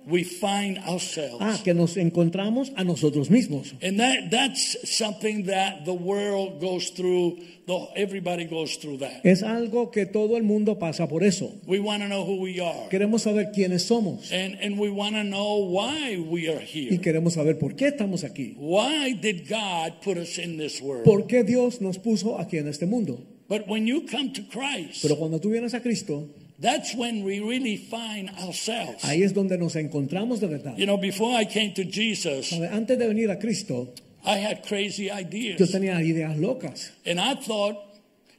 [0.06, 1.38] We find ourselves.
[1.40, 3.74] ah, que nos encontramos a nosotros mismos.
[3.82, 7.38] And that that's something that the world goes through.
[7.66, 9.22] The, everybody goes through that.
[9.24, 11.50] Es algo que todo el mundo pasa por eso.
[11.66, 15.16] We want to know who we are, Queremos saber quiénes somos and and we want
[15.16, 16.98] to know why we are y here.
[17.00, 18.56] queremos saber por qué estamos aquí.
[18.58, 21.06] Why did God put us in this world?
[21.06, 23.22] ¿Por qué Dios nos puso aquí en este mundo?
[23.48, 26.28] But when you come to Christ, Pero cuando tú vienes a Cristo,
[26.64, 29.04] that's when we really find ourselves.
[29.04, 30.76] ahí es donde nos encontramos de verdad.
[30.78, 32.70] You know, before I came to Jesus, ¿Sabe?
[32.72, 33.94] Antes de venir a Cristo,
[34.26, 36.92] I had crazy yo ideas, tenía ideas locas.
[37.06, 37.76] and I thought,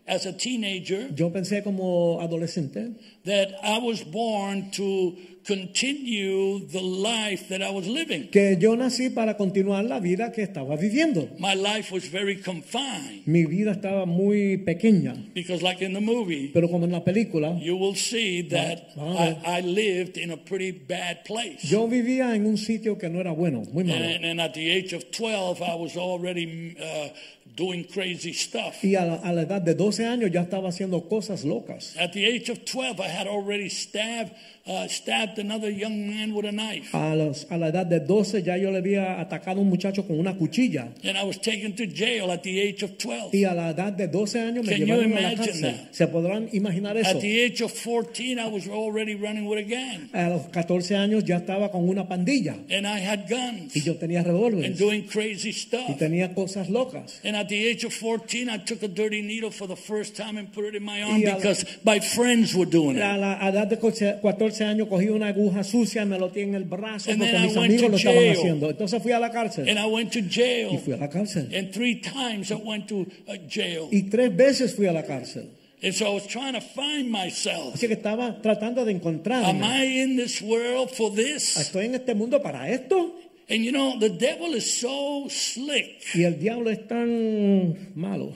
[0.07, 5.15] as a teenager, Yo pensé como adolescente that I was born to
[5.47, 8.29] continue the life that I was living.
[8.31, 11.29] que yo nací para continuar la vida que estaba viviendo.
[11.39, 16.51] My life was very confined Mi vida estaba muy pequeña, because, like in the movie,
[16.53, 18.89] pero como en la película, you will see that.
[18.97, 21.69] I, I lived in a pretty bad place.
[21.69, 24.05] yo vivía en un sitio que no era bueno, muy malo.
[24.05, 27.09] And, and at the age of 12, I was already uh,
[27.57, 28.83] doing crazy stuff.
[28.83, 31.97] Y a la, a la edad de 12 años ya estaba haciendo cosas locas.
[31.97, 34.33] At the age of 12, I had already stabbed,
[34.67, 36.95] uh, stabbed another young man with a knife.
[36.95, 40.07] A, los, a la edad de 12 ya yo le había atacado a un muchacho
[40.07, 40.89] con una cuchilla.
[41.05, 43.35] And I was taken to jail at the age of 12.
[43.35, 45.61] Y a la edad de 12 años me Can you llevaron a la cárcel.
[45.63, 45.93] that?
[45.93, 47.11] ¿Se podrán imaginar eso?
[47.11, 50.09] At the age of 14, I was already running with a gang.
[50.15, 52.55] A los 14 años ya estaba con una pandilla.
[52.71, 54.79] And I had guns Y yo tenía and revólveres.
[54.79, 55.99] doing crazy Y stuff.
[55.99, 57.21] tenía cosas locas.
[57.23, 60.39] And at the age of 14, I took a dirty needle for the first time
[60.39, 63.15] and put it in my arm Y a la- because my friends were doing A
[63.17, 63.21] it.
[63.21, 66.65] la edad de 14 años cogí una aguja sucia y me lo tenía en el
[66.65, 68.71] brazo And porque mis amigos lo estaban haciendo.
[68.71, 69.69] Entonces fui a la cárcel.
[69.69, 70.79] And I went to Y jail.
[70.79, 71.49] fui a la cárcel.
[71.55, 73.89] And three times I went to uh, jail.
[73.91, 75.51] Y tres veces fui a la cárcel.
[75.83, 77.75] And so I was trying to find myself.
[77.75, 79.61] Así que estaba tratando de Am encontrarme.
[79.63, 81.57] I in this world for this?
[81.57, 83.15] ¿Estoy en este mundo para esto?
[83.51, 88.33] And you know, the devil is so slick Y el diablo es tan malo.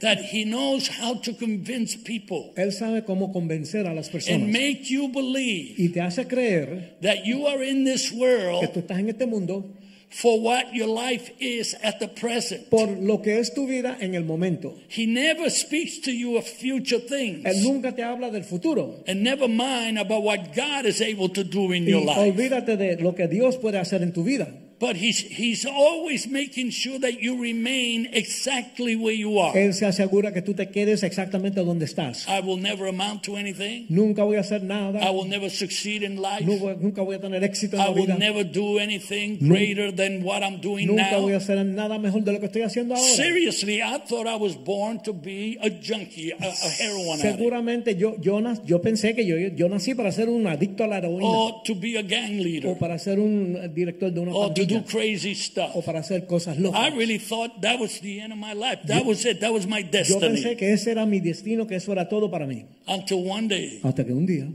[0.00, 4.42] That he knows how to convince people Él sabe cómo convencer a las personas.
[4.42, 8.68] and make you believe Y te hace creer that you are in this world que
[8.68, 9.64] tú estás en este mundo
[10.08, 12.70] for what your life is at the present.
[12.70, 14.74] por lo que es tu vida en el momento.
[14.88, 17.44] He never speaks to you of future things.
[17.44, 19.02] Él nunca te habla del futuro.
[19.08, 22.18] And never mind about what God is able to do in Y your life.
[22.20, 24.48] olvídate de lo que Dios puede hacer en tu vida.
[24.78, 29.54] But he's, he's always making sure that you remain exactly where you are.
[29.58, 32.26] Él se asegura que tú te quedes exactamente donde estás.
[32.28, 33.86] I will never amount to anything.
[33.88, 35.00] Nunca voy a hacer nada.
[35.00, 36.44] I will never succeed in life.
[36.44, 38.18] Voy- nunca voy a tener éxito en I la will vida.
[38.18, 41.40] never do anything greater than what I'm doing Nunca voy a now.
[41.40, 43.08] hacer nada mejor de lo que estoy haciendo ahora.
[43.14, 47.96] Seriously, I thought I was born to be a junkie, a, a heroin addict, Seguramente
[47.96, 50.98] yo, yo, nas- yo pensé que yo, yo nací para ser un adicto a la
[50.98, 51.24] heroína.
[51.26, 52.72] or to be a gang leader.
[52.72, 55.84] o para ser un director de una or do crazy O stuff.
[55.84, 56.94] para hacer cosas I locas.
[56.96, 58.80] really thought that was the end of my life.
[58.86, 59.40] That was it.
[59.40, 60.56] That was my Yo pensé destiny.
[60.56, 62.66] que ese era mi destino, que eso era todo para mí.
[62.86, 64.48] Until one day, Hasta que un día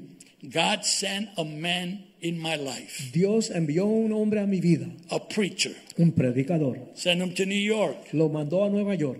[0.44, 5.20] God sent a man in my life, Dios envió un hombre a mi vida, a
[5.28, 6.78] preacher, un predicador.
[6.96, 8.12] sent him to New York.
[8.14, 9.20] Lo mandó a Nueva York.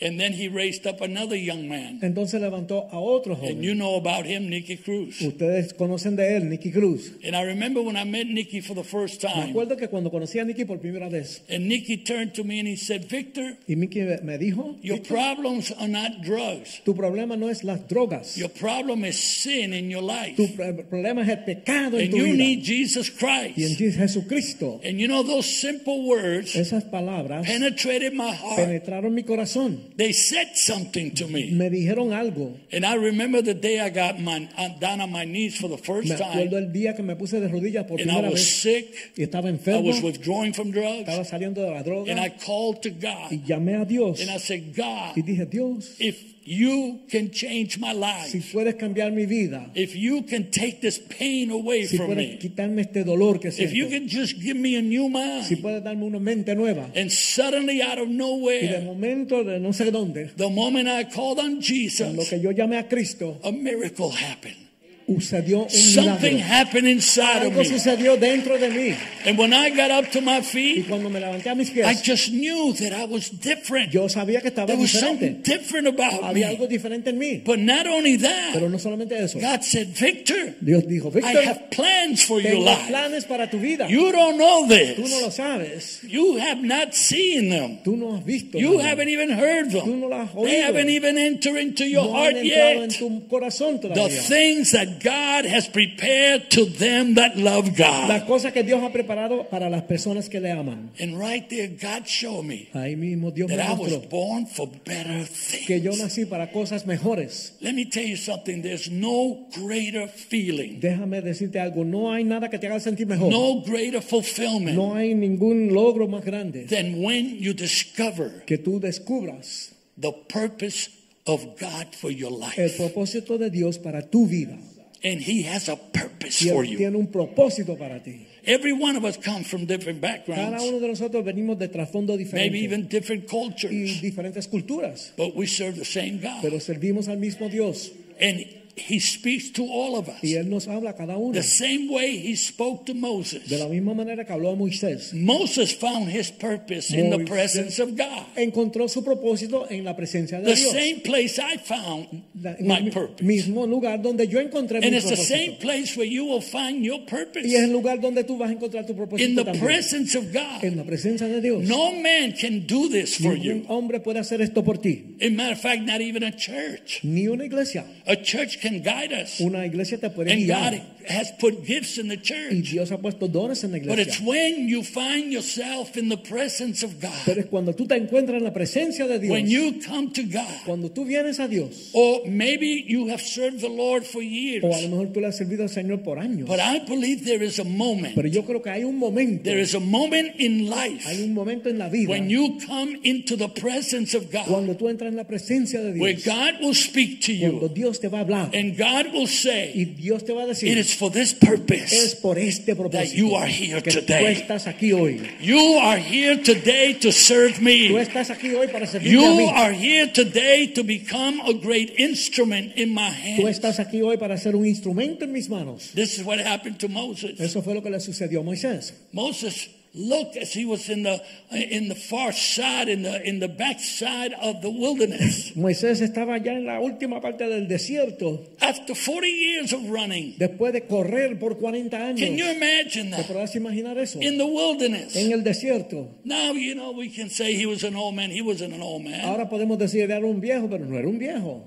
[0.00, 1.98] And then he raised up another young man.
[2.02, 3.78] Entonces levantó a otro And you joven.
[3.78, 5.20] know about him, Nicky Cruz.
[5.20, 7.12] Ustedes conocen de él, Nicky Cruz.
[7.24, 9.50] And I remember when I met Nicky for the first Me time.
[9.50, 12.68] acuerdo que cuando conocí a Nicky por primera vez, And Nicky turned to me and
[12.68, 16.80] he said, Victor, y Nicky me- me dijo, your "Víctor, problems are not drugs.
[16.84, 20.36] tu problema no es las drogas, Your problem is sin in your life.
[20.36, 22.36] tu pro- problema es el pecado en And tu you vida.
[22.36, 23.96] need Jesus Y en Christ.
[23.98, 28.56] Jesucristo, And you know, those simple words esas palabras penetrated my heart.
[28.58, 29.87] penetraron mi corazón.
[29.98, 31.50] They said something to me.
[31.50, 32.56] Me dijeron algo.
[32.72, 35.76] And I remember the day I got my, uh, down on my knees for the
[35.76, 36.66] first Me acuerdo time.
[36.66, 38.94] el día que me puse de rodillas por And I was vez sick.
[39.16, 41.00] y estaba I was withdrawing from drugs.
[41.08, 43.32] estaba saliendo de la droga And I called to God.
[43.32, 46.16] y llamé a Dios And I said, God, y dije, Dios, if
[46.48, 48.30] you can change my life.
[48.30, 52.16] si puedes cambiar mi vida, if you can take this pain away si from puedes
[52.16, 53.70] me, quitarme este dolor que siento.
[53.70, 55.44] if you can just give me a new mind.
[55.44, 59.60] si puedes darme una mente nueva and suddenly out of y de nowhere, momento de
[59.60, 63.52] no sé dónde, the moment I called on Jesus, que yo llamé a Cristo, a
[63.52, 64.67] miracle happened.
[65.08, 66.54] Sucedió un Something milagro.
[66.54, 67.64] happened inside of Algo me.
[67.64, 68.94] sucedió dentro de mí
[69.26, 71.94] And when I got up to my y feet, cuando me levanté a mis I
[72.02, 73.90] just knew that I was different.
[73.92, 76.68] yo sabía que estaba There was something different about Había algo me.
[76.68, 77.42] diferente en mí.
[77.44, 79.38] But not only Pero that, no solamente eso.
[79.40, 82.88] God said, Victor, Dios dijo, I have plans for your tengo life.
[82.88, 83.88] planes para tu vida.
[83.88, 85.34] You don't know Tú no lo this.
[85.34, 86.00] sabes.
[86.04, 87.78] You have not seen them.
[87.84, 88.58] Tú no has visto.
[88.58, 88.88] You nada.
[88.90, 90.00] haven't even heard Tú them.
[90.00, 92.98] no lo has They haven't even entered into your no heart han entrado en yet.
[92.98, 98.26] tu corazón The things that God has prepared to them that love Las God.
[98.26, 100.90] cosas que Dios ha preparado para las personas que le aman.
[101.00, 104.66] And right there, God showed me Ahí mismo Dios me that I was born for
[104.84, 105.26] better
[105.66, 106.02] que yo things.
[106.02, 107.54] nací para cosas mejores.
[107.60, 108.62] Let me tell you something.
[108.62, 113.30] There's no greater feeling, Déjame decirte algo, no hay nada que te haga sentir mejor.
[113.30, 118.80] no greater fulfillment No hay ningún logro más grande than when you discover que tú
[118.80, 120.90] descubras the purpose
[121.26, 122.76] of God for your el life.
[122.78, 124.56] propósito de Dios para tu vida.
[125.04, 126.76] And He has a purpose Y for you.
[126.76, 128.26] tiene un propósito para ti.
[128.44, 130.42] Every one of us comes from different backgrounds.
[130.50, 132.50] Cada uno de nosotros venimos de trasfondo diferente.
[132.50, 133.70] maybe even different cultures.
[133.72, 136.40] y diferentes culturas, but we serve the same God.
[136.42, 138.44] pero servimos al mismo Dios And
[138.88, 141.88] He speaks to all of y us Él nos habla a cada uno the same
[141.90, 143.50] way He spoke to de Moses.
[143.50, 145.12] la misma manera que habló a Moisés.
[145.12, 148.24] Moses found his purpose in the Moisés- presence of God.
[148.36, 150.70] Encontró su propósito en la presencia de The Dios.
[150.72, 152.08] same place I found
[152.40, 153.22] La- my mi- purpose.
[153.24, 155.60] mismo lugar donde yo encontré And mi it's the same propósito.
[155.60, 157.46] place where you will find your purpose.
[157.46, 159.64] Y es el lugar donde tú vas a encontrar tu In propósito the también.
[159.64, 160.62] presence of God.
[160.62, 161.62] En la presencia de Dios.
[161.64, 163.64] No man can do this for Ningún you.
[163.68, 165.16] hombre puede hacer esto por ti.
[165.20, 167.00] As a matter of fact, not even a church.
[167.02, 167.84] Ni una iglesia.
[168.06, 169.40] A church can guide us.
[169.40, 170.80] Una iglesia te puede guiar.
[171.08, 172.70] Has put gifts in the y church.
[172.70, 173.96] Dios ha puesto dones en la iglesia.
[173.96, 177.12] But it's when you find yourself in the presence of God.
[177.24, 180.22] Pero es cuando tú te encuentras en la presencia de Dios, when you come to
[180.22, 184.64] God, cuando tú vienes a Dios, or maybe you have served the Lord for years.
[184.64, 186.48] o a lo mejor tú le has servido al Señor por años.
[186.48, 189.60] But I believe there is a moment, Pero yo creo que hay un momento, there
[189.60, 193.36] is a moment in life hay un momento en la vida when you come into
[193.36, 196.02] the presence of God, cuando tú entras en la presencia de Dios.
[196.02, 197.50] where God will speak to you.
[197.50, 199.72] cuando Dios te va a hablar and God will say.
[199.74, 203.34] y Dios te va a decir, is for this es purpose por este that you
[203.36, 204.34] are here que tú today.
[204.34, 205.20] estás aquí hoy.
[205.40, 207.88] You are here today to serve Tú me.
[208.00, 209.48] estás aquí hoy para You a mí.
[209.54, 213.58] are here today to become a great instrument in my Tú hands.
[213.58, 215.92] estás aquí hoy para ser un instrumento en mis manos.
[215.94, 217.38] This is what happened to Moses.
[217.40, 218.92] Eso fue lo que le sucedió a Moisés.
[219.12, 223.48] Moses looked as he was in the in the far side, in the in the
[223.48, 225.52] back side of the wilderness.
[225.56, 230.72] Moisés estaba ya en la última parte del desierto After 40 years of running, después
[230.72, 232.20] de correr por 40 años.
[232.20, 233.26] can you imagine ¿Te that?
[233.26, 234.20] podrás imaginar eso?
[234.22, 235.16] In the wilderness.
[235.16, 236.08] En el desierto.
[236.24, 238.30] Now you know we can say he was an old man.
[238.30, 241.18] He wasn't an old man, Ahora podemos decir era un viejo, pero no era un
[241.18, 241.64] viejo.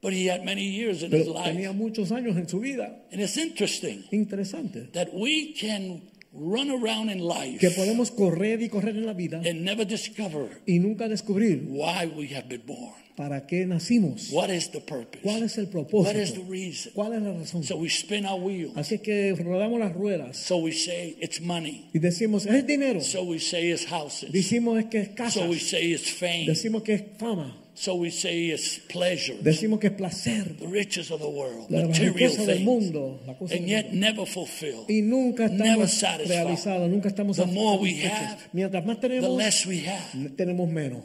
[0.00, 1.74] but he had many years in his Pero tenía life.
[1.78, 3.04] muchos años en su vida.
[3.12, 4.90] And it's interesting Interesante.
[4.94, 6.02] that we can
[6.34, 10.62] run around in life Que podemos correr y correr en la vida and never discover
[10.66, 12.94] y nunca descubrir why we have been born.
[13.14, 14.30] para qué nacimos.
[14.32, 15.20] What is the purpose?
[15.22, 16.46] ¿Cuál es el What is the propósito?
[16.50, 16.92] reason?
[16.94, 17.62] ¿Cuál es la razón?
[17.62, 18.72] So we spin our wheels.
[18.74, 21.90] Así que rodamos las ruedas So we say it's money.
[21.92, 23.02] y decimos, es dinero.
[23.02, 24.32] So we say it's houses.
[24.32, 25.40] Decimos es que es casa.
[25.40, 26.46] So we say it's fame.
[26.46, 27.58] Decimos que es fama.
[27.82, 29.34] So we say it's pleasure.
[29.42, 30.56] Decimos que es placer.
[30.56, 32.60] The riches of the world, La material del things.
[32.60, 33.20] mundo.
[33.26, 34.88] La cosa And yet never fulfilled.
[34.88, 36.28] Y nunca never estamos satisfied.
[36.44, 40.30] realizados, nunca estamos The more we have, Mientras más The less we have.
[40.36, 41.02] tenemos menos.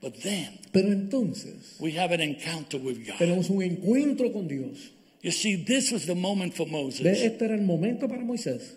[0.00, 3.18] But then Pero entonces we have an encounter with God.
[3.18, 4.92] tenemos un encuentro con Dios.
[5.22, 7.04] You see, this was the moment for Moses.
[7.04, 8.76] Este era el momento para Moisés.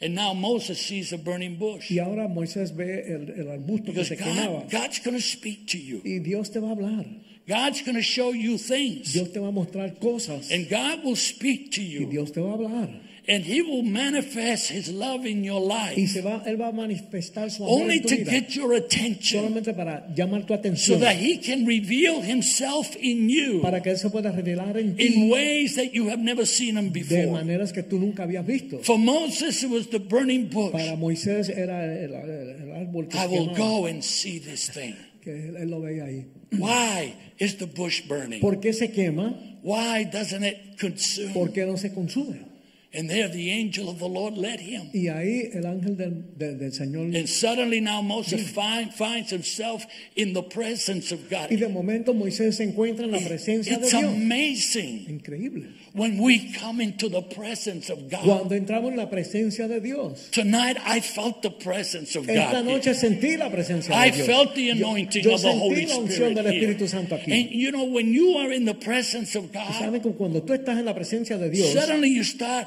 [0.00, 1.90] And now Moses sees a burning bush.
[1.90, 4.62] Y ahora Moisés ve el, el arbusto que Because se quemaba.
[4.62, 6.00] God, God's going to speak to you.
[6.04, 7.04] Y Dios te va a hablar.
[7.48, 9.12] God's going to show you things.
[9.12, 10.52] Dios te va a mostrar cosas.
[10.52, 12.06] And God will speak to you.
[12.06, 12.10] Y.
[12.12, 12.88] Dios te va a hablar.
[13.28, 16.72] And He will manifest His love in your Y life se va, Él va a
[16.72, 18.30] manifestar su amor only en tu to vida.
[18.30, 23.60] get your attention Solamente para llamar tu so that He can reveal Himself in you
[23.60, 26.78] Para que Él se pueda revelar en in ti ways that you have never seen
[26.78, 27.26] Him de before.
[27.32, 28.78] maneras que tú nunca habías visto.
[28.82, 30.72] For Moses, it was the burning bush.
[30.72, 34.94] Para Moisés era el, el- árbol que, I will go and see this thing.
[35.22, 36.26] que él lo veía ahí.
[36.52, 38.40] Why is the bush burning?
[38.40, 39.34] ¿Por qué se quema?
[39.62, 41.34] Why doesn't it consume?
[41.34, 42.47] ¿Por qué no se consume?
[42.94, 44.88] And there the angel of the Lord led him.
[44.94, 47.14] Y ahí el ángel del, del- del Señor.
[47.14, 49.84] And suddenly now Moses find, finds himself
[50.16, 51.50] in the presence of God.
[51.50, 54.04] Y de momento Moisés se encuentra en la presencia de It's Dios.
[54.04, 55.66] amazing Increíble.
[55.92, 58.24] when we come into the presence of God.
[58.24, 60.30] Cuando entramos en la presencia de Dios.
[60.30, 62.64] Tonight I felt the presence of Esta God.
[62.64, 64.26] noche sentí la presencia I de Dios.
[64.26, 66.34] felt the anointing yo, of the Holy la unción Spirit.
[66.36, 66.72] del here.
[66.74, 67.32] Espíritu Santo aquí.
[67.32, 70.54] And you know, when you are in the presence of God, saben que cuando tú
[70.54, 72.66] estás en la presencia de Dios, suddenly you start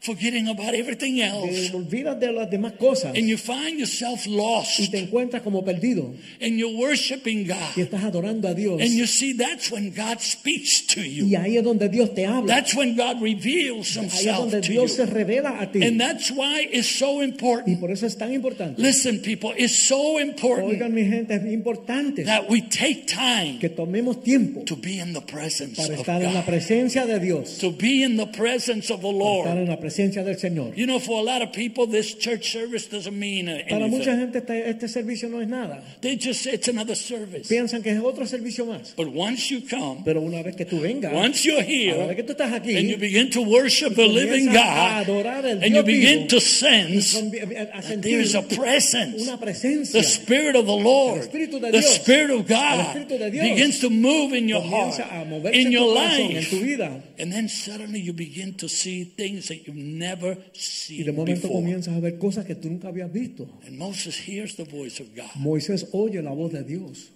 [0.00, 1.72] forgetting about everything te else.
[1.74, 4.90] olvidas de las demás cosas And you find yourself y lost.
[4.90, 7.76] te encuentras como perdido And you're worshiping y God.
[7.76, 8.80] estás adorando a Dios.
[8.80, 11.26] And you see, that's when God speaks to you.
[11.26, 12.46] Y ahí es donde Dios te habla.
[12.54, 15.12] That's when God reveals Ahí es himself donde to Dios se you.
[15.12, 15.82] revela a ti.
[15.84, 17.80] And that's why it's so Y important.
[17.80, 18.80] por eso es tan importante.
[18.80, 23.68] Listen, people, it's so important Oigan, mi gente, es importante that we take time que
[23.68, 27.18] tomemos tiempo to be in the presence para of estar en la God, presencia de
[27.18, 29.58] Dios, to be in the presence of the para estar Lord.
[29.58, 29.87] en la presencia
[30.24, 30.76] del Señor.
[30.76, 33.68] You know, for a lot of people, this church service doesn't mean anything.
[33.68, 35.82] Para mucha gente este, este servicio no es nada.
[36.00, 37.48] They just say it's another service.
[37.48, 38.94] Piensan que es otro servicio más.
[38.96, 42.08] But once you come, Pero una vez que tú vengas, once you're a la vez
[42.08, 45.08] here, que tú estás aquí, and you begin to worship the living comienzas a God,
[45.08, 49.22] adorar al and you begin vivo, to sense that there's a presence.
[49.22, 52.96] una presencia, The Spirit of the Lord, El Espíritu de the Spirit of el God
[52.96, 56.56] Espíritu de Dios begins to move in your heart, a in your corazón, en tu
[56.56, 56.64] life.
[56.64, 57.02] vida.
[57.18, 61.42] And then suddenly you begin to see things that you've never Y de seen momento
[61.48, 61.60] before.
[61.60, 63.48] comienzas a ver cosas que tú nunca habías visto.
[63.66, 65.30] And Moses hears the voice of God.
[65.36, 67.10] Moisés oye la voz de Dios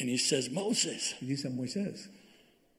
[0.00, 2.08] And he says, Moses, y dice, Moisés.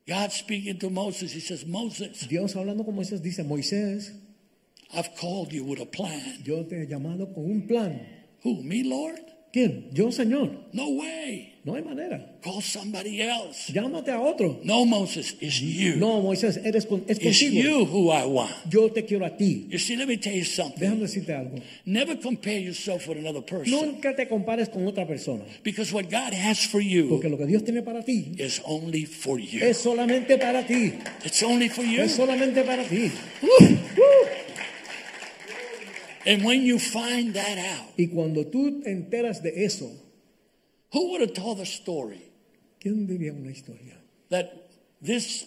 [0.07, 4.11] God speaking to Moses, he says, Moses, Dios hablando con Moisés dice, Moisés,
[4.93, 6.41] I've called you with a plan.
[6.45, 7.99] yo te he llamado con un plan.
[8.43, 9.19] Who, me, Lord?
[9.51, 9.89] ¿Quién?
[9.93, 10.51] Yo, Señor.
[10.73, 11.53] No way.
[11.65, 12.37] No hay manera.
[12.41, 13.73] Call somebody else.
[13.73, 14.59] Llámate a otro.
[14.63, 15.97] No, Moses, it's you.
[15.97, 17.61] No, Moisés, eres con- es It's contigo.
[17.63, 18.51] you who I want.
[18.69, 19.65] Yo te quiero a ti.
[19.69, 20.79] You see, let me tell you something.
[20.79, 21.57] Déjame decirte algo.
[21.85, 23.71] Never compare yourself with another person.
[23.71, 25.43] Nunca te compares con otra persona.
[25.63, 29.05] Because what God has for you Porque lo que Dios tiene para ti is only
[29.05, 29.59] for you.
[29.61, 30.93] es solamente para ti.
[31.25, 32.01] It's only for you.
[32.03, 33.11] Es solamente para ti.
[33.41, 33.78] Woo!
[36.25, 39.89] And when you find that out, Y cuando tú te enteras de eso,
[40.91, 42.21] who would have told the story
[42.81, 43.97] ¿quién diría una historia?
[44.29, 44.51] that
[45.01, 45.45] this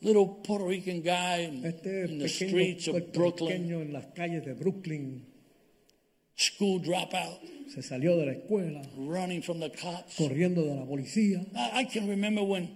[0.00, 4.54] little Puerto Rican guy in, Este in the streets of Brooklyn, en las calles de
[4.54, 5.26] Brooklyn
[6.36, 7.40] school dropout,
[7.72, 10.16] se salió de la escuela running from the cops.
[10.16, 11.44] corriendo de la policía.
[11.56, 12.68] I, I can remember when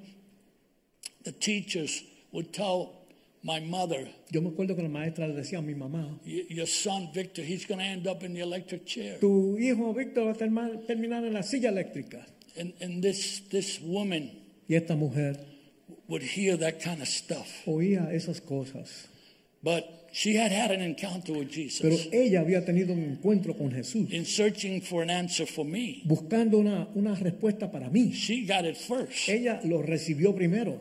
[1.25, 2.98] the teachers would tell
[3.43, 6.67] my mother, Yo me acuerdo que la maestra le decía a mi mamá, "Y- Your
[6.67, 9.19] son Victor, he's going to end up in the electric chair.
[9.21, 12.27] tu hijo Víctor va a terminar en la silla eléctrica.
[12.59, 14.31] And, and this, this woman
[14.69, 15.37] Y esta mujer
[16.09, 17.47] would hear that kind of stuff.
[17.67, 19.09] oía esas cosas.
[19.63, 21.63] But she had had an encounter with Pero
[21.95, 26.03] Jesus ella había tenido un encuentro con Jesús, in searching for an answer for me.
[26.05, 28.13] buscando una, una respuesta para mí.
[28.13, 30.81] She got it first Ella lo recibió primero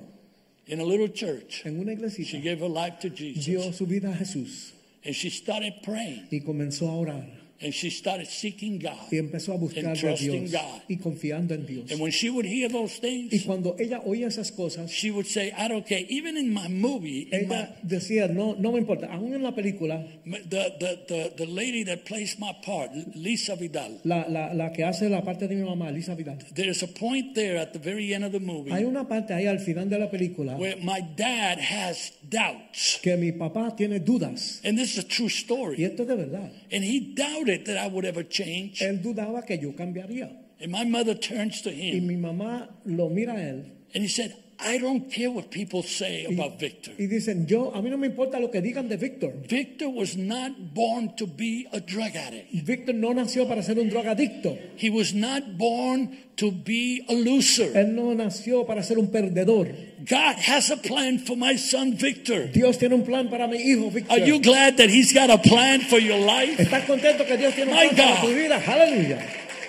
[0.67, 1.63] in a little church.
[1.65, 4.71] en una She gave her life to Dio Jesus su vida a Jesús.
[5.03, 6.27] And she started praying.
[6.31, 9.11] Y comenzó a orar and she started seeking God.
[9.11, 10.81] y empezó a buscar And a Dios God.
[10.87, 11.91] y confiando en Dios.
[11.91, 15.25] And when she would hear those Y things, cuando ella oía esas cosas, she would
[15.27, 16.05] say, I don't care.
[16.09, 19.07] Even in my movie, in my, ella decía, no, no me importa.
[19.07, 23.99] Aún en la película, the, the, the, the lady that plays my part, Lisa Vidal,
[24.03, 27.33] la, la, la que hace la parte de mi mamá, Lisa Vidal, there's a point
[27.35, 29.97] there at the very end of the movie hay una parte ahí al final de
[29.97, 32.99] la película where my dad has doubts.
[33.01, 34.61] que mi papá tiene dudas.
[34.63, 35.83] And this is a true Y story.
[35.83, 36.51] esto es de verdad.
[36.71, 38.81] And he doubted that I would ever change.
[38.81, 40.29] Él dudaba que yo cambiaría.
[40.59, 41.95] And my mother turns to him.
[41.95, 45.83] Y mi mamá lo mira a él and he said, I don't care what people
[45.83, 46.91] say y, about Victor.
[46.97, 49.31] y dicen, yo, a mí no me importa lo que digan de Víctor.
[49.47, 52.51] Victor was not born to be a drug addict.
[52.65, 54.57] Víctor no nació para ser un drogadicto.
[54.75, 57.71] He was not born to be a loser.
[57.77, 59.67] Él no nació para ser un perdedor.
[59.99, 62.51] God has a plan for my son Victor.
[62.51, 64.17] Dios tiene un plan para mi hijo Víctor.
[64.17, 66.59] Are you glad that he's got a plan for your life?
[66.59, 68.63] ¿Estás contento que Dios tiene un My plan para tu vida?
[68.65, 69.19] Aleluya.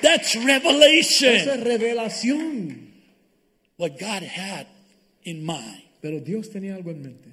[0.01, 1.34] That's Eso revelation.
[1.34, 2.89] es revelación.
[3.76, 4.66] What God had
[5.29, 5.83] in mind.
[6.01, 7.29] Pero Dios tenía algo en mente.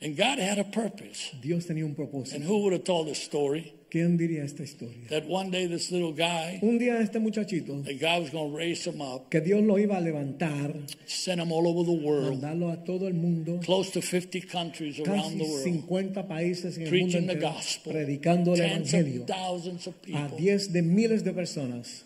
[0.00, 1.30] And God had a purpose.
[1.40, 2.42] Dios tenía un And propósito.
[2.44, 5.06] who would have told the story ¿Quién diría esta historia?
[5.10, 8.56] that one day this little guy, Un día este muchachito, that God was going to
[8.56, 10.74] raise him up, que Dios lo iba a levantar,
[11.06, 14.98] send him all over the world, mandarlo a todo el mundo, close to 50 countries
[14.98, 18.60] around casi the world, 50 países en el mundo preaching the entero, gospel, predicando el
[18.60, 20.38] evangelio of thousands of a people.
[20.38, 22.04] 10 de miles de personas.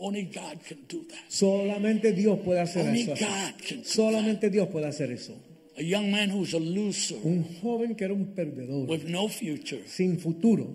[0.00, 1.28] Only God can do that.
[1.28, 3.14] Solamente Dios puede hacer Only eso.
[3.14, 5.34] God can do Solamente Dios puede hacer eso.
[5.76, 9.80] A young man who's a loser Un joven que era un perdedor, with no future,
[9.86, 10.74] sin futuro,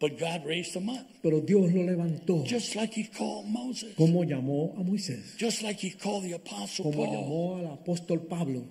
[0.00, 2.44] but God raised him up, pero Dios lo levantó.
[2.46, 6.84] just like He called Moses, Como llamó a Moisés, just like He called the Apostle
[6.90, 8.64] como Paul, llamó al apóstol Pablo,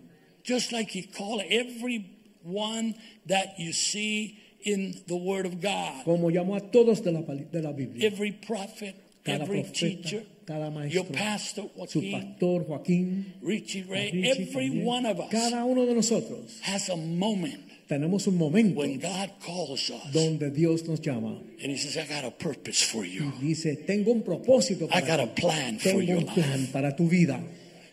[0.44, 2.96] just like He called everyone
[3.28, 7.62] that you see in the Word of God, como llamó a todos de la, de
[7.62, 8.08] la Biblia.
[8.08, 13.84] every prophet, Cada every profeta, teacher, cada your maestro, pastor, su Joaquin, pastor Joaquín, Richie
[13.84, 14.84] Ray, Richie every también.
[14.86, 19.30] one of us cada uno de nosotros has a moment tenemos un momento when God
[19.46, 23.32] calls us donde Dios nos llama and He says, I got a purpose for you.
[23.42, 26.62] y dice, tengo un propósito I para got a plan for Tengo your un plan
[26.62, 26.74] life.
[26.74, 27.40] para tu vida.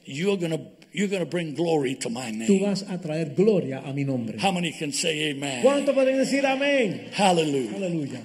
[0.05, 0.59] You're gonna
[0.93, 2.49] you're gonna bring glory to my name.
[2.49, 4.39] Tú vas a traer gloria a mi nombre.
[4.41, 5.63] How many can say amen?
[5.63, 7.11] ¿Cuánto pueden decir amén?
[7.13, 7.77] Hallelujah.
[7.77, 8.21] Aleluya.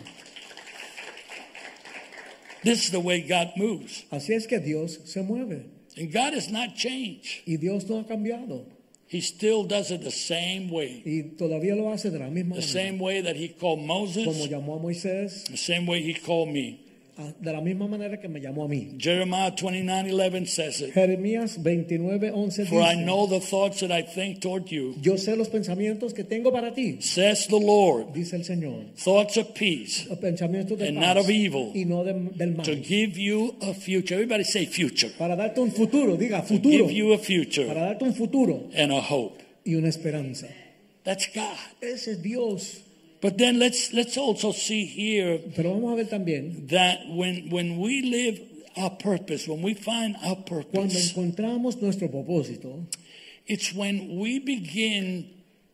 [2.66, 4.04] This is the way God moves.
[4.12, 5.66] Así es que Dios se mueve
[5.98, 7.44] And God has not changed.
[7.48, 8.66] y Dios no ha cambiado
[9.08, 11.02] He still does it the same way.
[11.06, 12.68] y todavía lo hace de la misma The manera.
[12.68, 16.50] same way that he called Como Moses, llamó a Moisés, the same way he called
[16.50, 16.82] me.
[17.40, 18.98] De la misma manera que me llamó a mí.
[19.00, 20.94] Jeremiah 29:11 says it.
[20.94, 25.14] Jeremías 29, 11 For I dice, know the thoughts that I think toward you, yo
[25.18, 28.94] sé los pensamientos que tengo para ti, says the Lord, dice el Señor.
[28.98, 31.72] thoughts of peace pensamientos de And paz not of evil.
[31.74, 32.66] y no de- del mal.
[32.66, 34.16] to give you a future.
[34.16, 35.12] Everybody say future.
[35.18, 36.86] Para darte un futuro, diga To futuro.
[36.88, 39.42] give you a future Para darte un futuro and a hope.
[39.64, 40.48] y una esperanza.
[41.04, 41.56] That's God.
[41.82, 42.82] Ese es Dios.
[43.26, 47.80] But then let's let's also see here Pero vamos a ver también, that when when
[47.80, 48.40] we live
[48.78, 52.86] our purpose, when we find our cuando purpose, encontramos nuestro propósito,
[53.48, 55.26] it's when we begin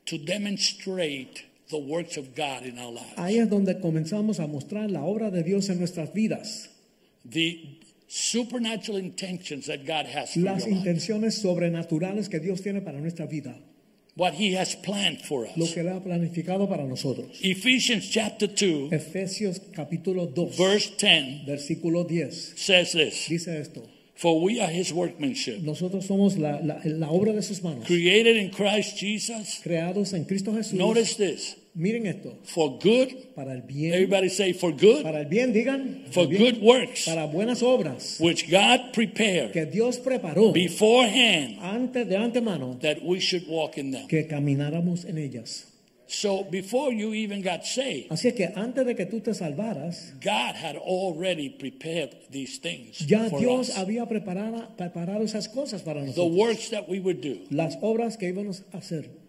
[0.05, 3.17] to demonstrate the works of God in our lives.
[3.17, 6.69] ahí es donde comenzamos a mostrar la obra de Dios en nuestras vidas.
[7.25, 10.71] The supernatural intentions that God has for your Las life.
[10.71, 13.57] intenciones sobrenaturales que Dios tiene para nuestra vida.
[14.15, 15.55] What he has planned for us.
[15.55, 17.39] Lo que Él ha planificado para nosotros.
[17.41, 22.57] Ephesians chapter 2 Efesios capítulo 2, verse 10 versículo 10.
[22.57, 23.81] says this, Dice esto.
[24.15, 27.85] for we are his workmanship, Nosotros somos la, la- la obra de sus manos.
[27.87, 29.61] created in Christ Jesus.
[29.63, 30.73] Creados en Cristo Jesús.
[30.73, 33.33] Notice this, Miren esto, for good.
[33.33, 37.05] para el bien, Everybody say for good, para el bien, digan, for bien, good works,
[37.05, 43.19] para buenas obras which God prepared que Dios preparó beforehand antes de antemano that we
[43.21, 44.05] should walk in them.
[44.07, 45.67] que camináramos en ellas.
[46.07, 50.55] So before you even got saved, Así que antes de que tú te salvaras, God
[50.55, 53.77] had already prepared these things ya for Dios us.
[53.77, 56.15] había preparado, preparado esas cosas para nosotros.
[56.15, 57.37] The works that we would do.
[57.49, 59.20] Las obras que íbamos a hacer.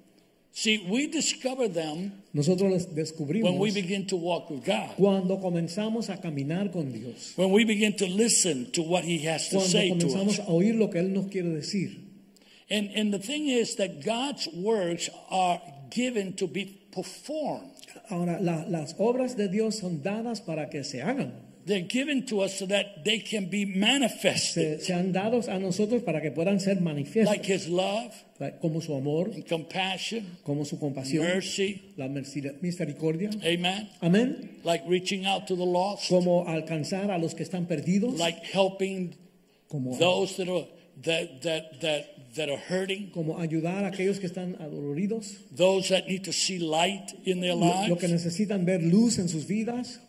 [0.55, 4.90] See, we discover them Nosotros las when we begin to walk with God.
[4.96, 7.32] cuando comenzamos a caminar con Dios.
[7.36, 10.38] When we begin to listen to what He has to Cuando say to comenzamos us.
[10.40, 11.96] a oír lo que Él nos quiere decir.
[12.70, 17.70] And, and the thing is that God's works are given to be performed.
[18.11, 21.32] Ahora, la- las obras de Dios son dadas para que se hagan.
[21.64, 24.82] They're given to us so that they can be manifested.
[24.82, 27.26] Se, han dado a nosotros para que puedan ser manifiestos.
[27.26, 28.12] Like His love
[28.60, 31.92] como su amor, and compassion, como su compasión, mercy.
[31.96, 33.30] la misericordia.
[33.44, 33.88] Amen.
[34.00, 34.60] Amén.
[34.64, 36.08] Like reaching out to the lost.
[36.08, 38.18] Como alcanzar a los que están perdidos.
[38.18, 39.14] Like helping
[39.68, 40.66] como, those that are
[41.04, 45.36] that that that that are hurting, como ayudar a aquellos que están adoloridos.
[45.54, 48.24] those that need to see light in their Lo, lo que lives.
[48.24, 50.00] necesitan ver luz en sus vidas.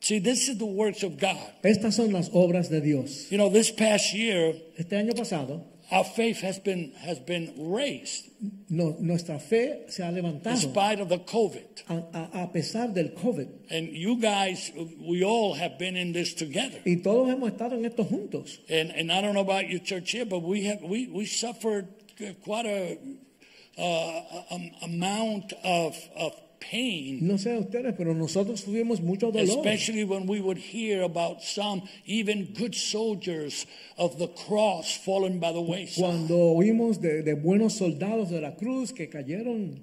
[0.00, 1.36] See, this is the works of God.
[1.64, 3.30] Estas son las obras de Dios.
[3.30, 8.30] You know, this past year, Este año pasado, our faith has been has been raised
[8.70, 10.50] no- nuestra fe se ha levantado.
[10.52, 11.82] in spite of the COVID.
[11.88, 13.48] a, a- a pesar del COVID.
[13.70, 14.70] And you guys,
[15.00, 16.78] we all have been in this together.
[16.86, 18.58] Y todos hemos estado en esto juntos.
[18.70, 21.88] And and I don't know about your church here, but we have we we suffered
[22.44, 22.98] quite a
[23.76, 24.20] uh,
[24.82, 29.44] amount of of pain, No sé ustedes, pero nosotros tuvimos mucho dolor.
[29.44, 35.52] especially when we would hear about some even good soldiers of the cross fallen by
[35.52, 36.02] the wayside.
[36.04, 39.80] Cuando oímos de, de buenos soldados de la cruz que cayeron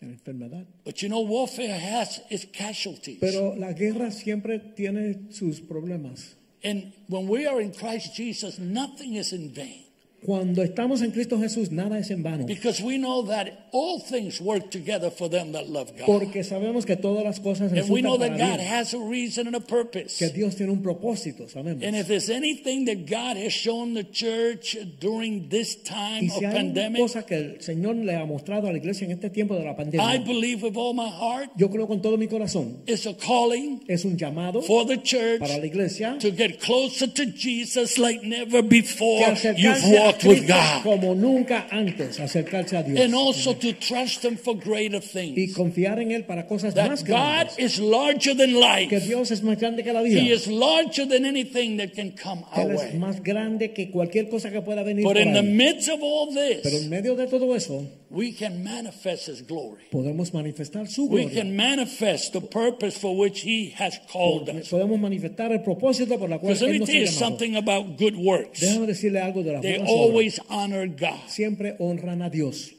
[0.00, 0.66] en enfermedad.
[0.84, 3.18] But you know, warfare has its casualties.
[3.20, 6.34] Pero la guerra siempre tiene sus problemas.
[6.64, 9.84] and when we are in Christ Jesus, nothing is in vain.
[10.24, 12.46] Cuando estamos en Cristo Jesús, nada es en vano.
[12.46, 16.06] Because we know that all things work together for them that love God.
[16.06, 19.56] Porque sabemos que todas las cosas and we know that God has a reason and
[19.56, 20.18] a purpose.
[20.18, 21.82] Que Dios tiene un propósito, sabemos.
[21.84, 26.38] And if there's anything that God has shown the church during this time Y of
[26.38, 29.30] si hay pandemic, cosa que el Señor le ha mostrado a la iglesia en este
[29.30, 32.28] tiempo de la I pandemia, believe with all my heart, yo creo con todo mi
[32.28, 36.60] corazón, it's a calling es un llamado for the church para la iglesia to get
[36.60, 39.82] closer to Jesus like never before you've
[40.12, 40.82] walked with God.
[40.82, 43.00] como nunca antes, acercarse a Dios.
[43.00, 45.54] And also to trust Him for greater y things.
[45.56, 47.58] confiar en Él para cosas That más God grandes.
[47.58, 48.60] is larger than Que
[48.98, 49.06] life.
[49.06, 50.20] Dios es más grande que la vida.
[50.20, 54.28] He is larger than anything that can come our Él es más grande que cualquier
[54.28, 57.26] cosa que pueda venir But in the midst of all Pero en this, medio de
[57.26, 59.82] todo eso, we can manifest His glory.
[59.90, 61.26] podemos manifestar su gloria.
[61.26, 64.68] We can manifest the purpose for which He has called us.
[64.70, 68.14] Podemos manifestar el propósito por la cual Él nos ha tell you something about good
[68.16, 68.60] works.
[68.60, 70.08] Déjame decirle algo de las They buenas obras.
[70.08, 71.28] always honor God.
[71.28, 72.72] Siempre honran a Dios.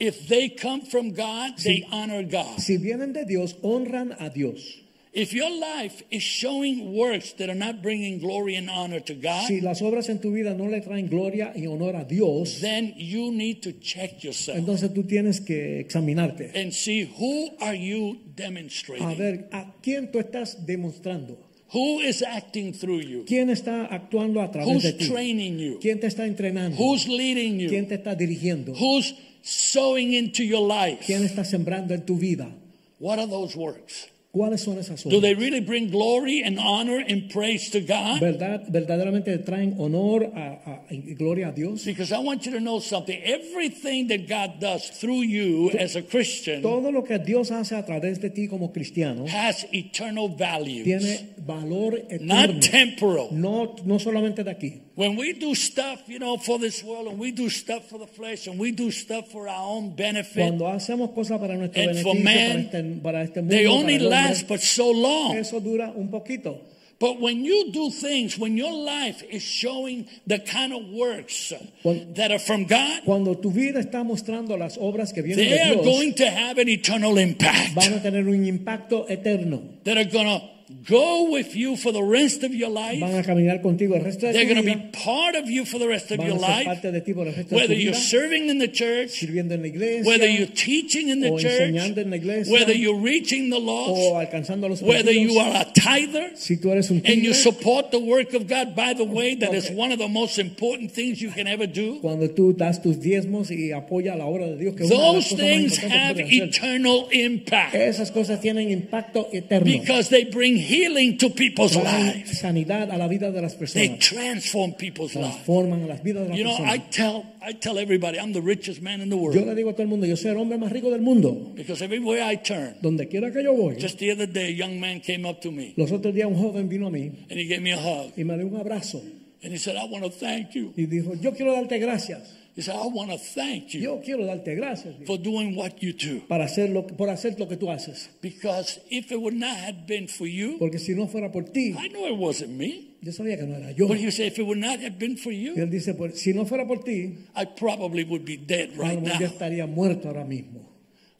[0.00, 2.58] If they come from God, they honor God.
[2.58, 4.81] Si vienen de Dios, honran a Dios.
[5.14, 9.46] If your life is showing works that are not bringing glory and honor to God,
[9.46, 12.94] Si las obras en tu vida no le traen gloria y honor a Dios, then
[12.96, 16.52] you need to check yourself entonces tú tienes que examinarte.
[16.54, 19.06] and see who are you demonstrating.
[19.06, 21.36] A ver, ¿a quién tú estás demostrando?
[21.74, 23.24] Who is acting through you?
[23.26, 25.08] ¿Quién está actuando a través Who's de ti?
[25.08, 25.78] training you?
[25.78, 26.76] ¿Quién te está entrenando?
[26.78, 27.68] Who's leading you?
[27.68, 28.72] ¿Quién te está dirigiendo?
[28.72, 31.04] Who's sowing into your life?
[31.04, 32.50] ¿Quién está sembrando en tu vida?
[32.98, 34.08] What are those works?
[34.32, 35.20] ¿Cuáles son esas Do obras?
[35.20, 38.18] they really bring glory and honor and praise to God?
[38.18, 41.84] ¿Verdad, verdaderamente traen honor a- a- y gloria a Dios?
[41.84, 43.18] Because I want you to know something.
[43.22, 47.84] Everything that God does through you as a Christian Todo lo que Dios hace a
[47.84, 52.34] través de ti como cristiano has eternal values, tiene valor eterno.
[52.34, 53.28] not temporal.
[53.32, 54.80] No, no solamente de aquí.
[54.94, 58.06] When we do stuff, you know, for this world, and we do stuff for the
[58.06, 61.98] flesh, and we do stuff for our own benefit, Cuando hacemos cosas para nuestro And
[62.02, 64.90] for beneficio, para este, para este mundo, they para only el hombre, last but so
[64.90, 65.36] long.
[65.36, 66.60] eso dura un poquito.
[67.00, 72.12] But when you do things, when your life is showing the kind of works Cuando-
[72.14, 75.60] that are from God, Cuando tu vida está mostrando las obras que vienen they de
[75.72, 77.74] are going to have an eternal impact.
[77.74, 79.62] van a tener un impacto eterno.
[79.84, 80.42] That are going to
[80.88, 82.98] go with you for the rest of your life.
[83.00, 85.78] van a caminar contigo el resto de They're going to be part of you for
[85.78, 86.64] the rest of van your life.
[86.66, 89.10] parte de ti por el resto de Whether tu you're vida, serving in the church,
[89.10, 92.52] sirviendo en la iglesia, whether you're teaching in the o church, enseñando en la iglesia,
[92.52, 96.70] whether you're reaching the o lost, alcanzando los whether you are a tither, si tú
[96.70, 99.74] eres un and you support the work of God, by the way, that is Okay.
[99.76, 101.98] one of the most important things you can ever do.
[102.00, 106.16] cuando tú das tus diezmos y apoya la obra de Dios, que Those things have
[106.16, 106.48] que puedes hacer.
[106.48, 109.64] eternal impact Esas cosas tienen impacto eterno.
[109.64, 112.38] because they bring healing to people's lives.
[112.38, 113.98] sanidad a la vida de las They personas.
[113.98, 115.28] transform people's lives.
[115.44, 118.80] Transforman las vidas de las You know, I tell I tell everybody I'm the richest
[118.80, 120.56] man in the Yo world le digo a todo el mundo, yo soy el hombre
[120.58, 121.52] más rico del mundo.
[121.56, 122.76] because everywhere I turn.
[122.80, 123.76] Donde quiera que yo voy.
[123.80, 126.36] Just the other day, a young man came up to me Los otros días un
[126.36, 129.02] joven vino a mí and he gave me a hug y me dio un abrazo
[129.44, 132.36] and he said, "I want to thank you." y dijo, yo quiero darte gracias.
[132.54, 135.94] He said, "I want to thank you Yo quiero darte gracias for doing what you
[135.94, 138.10] do para hacer lo, por hacer lo que tú haces.
[138.20, 141.74] because if it would not have been for you, Porque si no fuera por ti,
[141.78, 143.88] I know it wasn't me." yo sabía que no era yo.
[143.88, 146.32] But he said, "If it would not have been for Y you, él dice, si
[146.34, 150.24] no fuera por ti, I probably would be dead right yo now." estaría muerto ahora
[150.24, 150.71] mismo.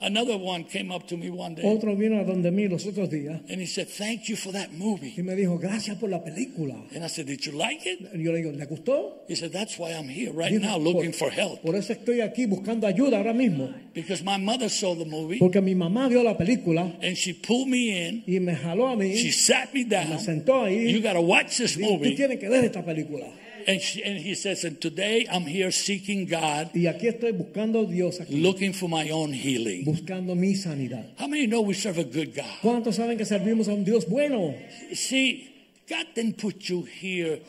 [0.03, 3.09] Another one came up to me one day Otro vino a donde mí los otros
[3.09, 6.23] días and he said, "Thank you for that movie." y me dijo, gracias por la
[6.25, 6.75] película.
[6.95, 9.23] And I said, "Did you like it?" Yo le digo, ¿le gustó?
[9.29, 11.63] He said, That's why I'm here right Dijo, now looking for help.
[11.63, 13.73] Por eso estoy aquí buscando ayuda ahora mismo.
[13.95, 17.69] Because my mother saw the movie Porque mi mamá vio la película and she pulled
[17.69, 18.25] me in.
[18.27, 20.11] y me jaló a mí, She sat me down.
[20.11, 20.91] me sentó ahí.
[20.93, 22.17] You got to watch this Dijo, tú movie.
[22.17, 23.27] tienes que ver esta película.
[23.67, 27.81] And, she, and he says, And today I'm here seeking God, Y aquí estoy buscando
[27.83, 29.85] a Dios aquí, looking for my own healing.
[29.85, 31.05] buscando mi sanidad.
[31.19, 32.45] How many know we serve a good God?
[32.63, 34.55] ¿Cuántos saben que servimos a un Dios bueno?
[34.95, 35.49] See,
[35.89, 37.41] God didn't put you here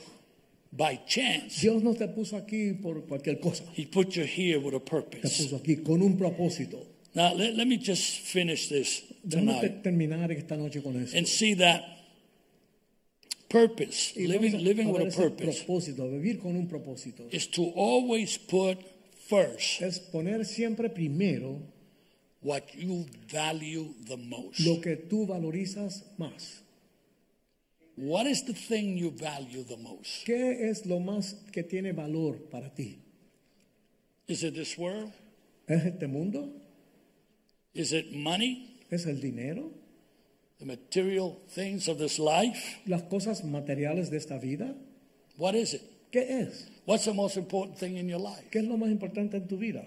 [0.76, 3.64] by chance, Dios no te puso aquí por cualquier cosa.
[3.74, 5.43] He put you here with a Te purpose.
[5.43, 6.88] puso aquí con un propósito.
[7.16, 11.16] Now, let, let me just finish this Déjame tonight terminar esta noche con eso.
[11.16, 11.84] and see that
[13.53, 15.63] purpose, living, living with a purpose.
[15.63, 17.27] propósito, vivir con un propósito.
[17.31, 18.77] is to always put
[19.29, 21.61] first Es poner siempre primero
[22.41, 24.59] what you value the most.
[24.59, 26.61] lo que tú valorizas más.
[27.95, 30.25] What is the thing you value the most?
[30.25, 32.97] ¿Qué es lo más que tiene valor para ti?
[34.27, 35.11] Is it this world?
[35.67, 36.49] ¿Es este mundo?
[37.75, 38.79] Is it money?
[38.89, 39.71] ¿Es el dinero?
[40.64, 42.80] The material things of this life?
[42.88, 44.74] ¿Las cosas materiales de esta vida?
[45.36, 45.82] What is it?
[46.09, 46.70] ¿Qué es?
[46.86, 48.49] What's the most important thing in your life?
[48.49, 49.84] ¿Qué es lo más importante en tu vida?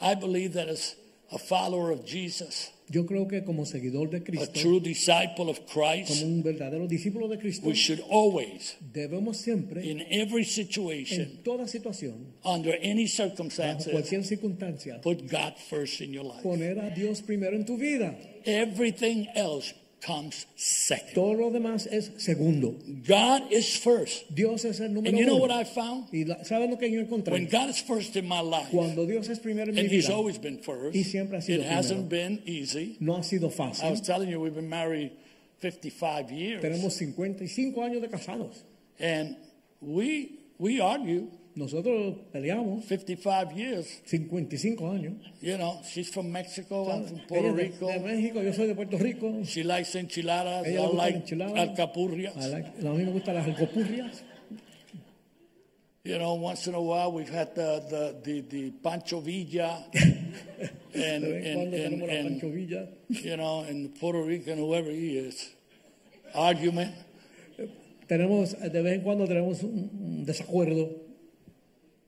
[0.00, 0.96] I believe that as
[1.30, 5.60] a follower of Jesus, Yo creo que como seguidor de Cristo, a true disciple of
[5.66, 11.20] Christ, como un verdadero discípulo de Cristo, we should always, debemos siempre, in every situation,
[11.20, 16.42] en toda situación, under any bajo circumstances, cualquier circunstancia, put God first in your life.
[16.42, 18.16] poner a Dios primero en tu vida.
[18.44, 19.74] Everything else
[20.06, 21.14] comes second.
[21.14, 22.74] Todo lo demás es segundo.
[23.06, 24.24] God is first.
[24.34, 26.08] Dios es el número And you know what I found?
[26.12, 27.32] Y la- ¿sabes lo que yo encontré?
[27.32, 30.08] When God is first in my life, Cuando Dios es primero en mi and He's
[30.08, 32.96] always been first, Y siempre ha sido it hasn't been easy.
[33.00, 33.84] no ha sido fácil.
[33.84, 35.10] I was telling you, we've been married
[35.58, 36.62] 55 years.
[36.62, 38.62] Tenemos 55 años de casados.
[39.00, 39.36] And
[39.80, 43.86] we, we argue Nosotros peleamos 55 years.
[44.04, 45.14] 55 años.
[45.40, 47.86] You know, she's from Mexico, I'm from Ella Puerto de, Rico.
[47.88, 49.42] de México, yo soy de Puerto Rico.
[49.44, 50.66] She likes enchiladas.
[50.66, 51.56] Ella I like enchiladas.
[51.56, 52.36] alcapurrias.
[52.36, 52.58] A, la-
[52.90, 54.22] a mí me gustan las alcopurrias.
[56.04, 61.24] You know, once in a while we've had the, the, the, the Pancho Villa and,
[61.24, 62.86] and, and, and, panchovilla.
[63.08, 65.48] you know, and Puerto Rican, whoever he is,
[66.34, 66.94] argument.
[68.08, 71.05] Tenemos, de vez en cuando tenemos un desacuerdo,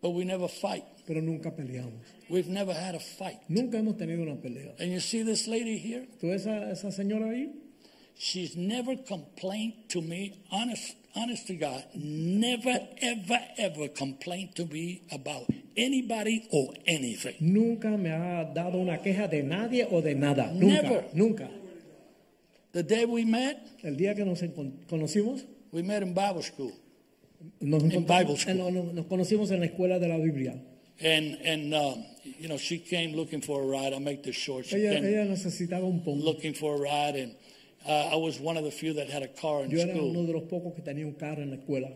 [0.00, 0.84] But we never fight.
[1.08, 2.04] pero nunca peleamos.
[2.28, 3.38] We've never had a fight.
[3.48, 4.74] Nunca hemos tenido una pelea.
[4.78, 6.06] And you see this lady here?
[6.20, 7.50] ¿Tú esa, esa señora ahí?
[8.18, 15.02] She's never complained to me, honest, honest to God, never, ever, ever complained to me
[15.10, 15.46] about
[15.76, 17.36] anybody or anything.
[17.40, 20.52] Nunca me ha dado una queja de nadie o de nada.
[20.52, 20.82] Nunca.
[20.82, 21.04] Never.
[21.14, 21.48] Nunca.
[22.72, 24.42] The day we met, El día que nos
[24.88, 26.72] conocimos, we met in Bible school.
[27.60, 28.52] Nos, In Bible school.
[28.52, 30.54] eh, no, no, nos conocimos en la escuela de la Biblia.
[31.00, 33.92] And, and um, you know, she came looking for a ride.
[33.92, 34.66] I'll make this short.
[34.66, 36.16] She Ella, came ella necesitaba un poco.
[36.18, 37.34] looking for a ride, and
[37.86, 40.10] uh, I was one of the few that had a car in Yo era uno
[40.12, 40.26] school.
[40.26, 41.88] de los pocos que tenía un carro en la escuela.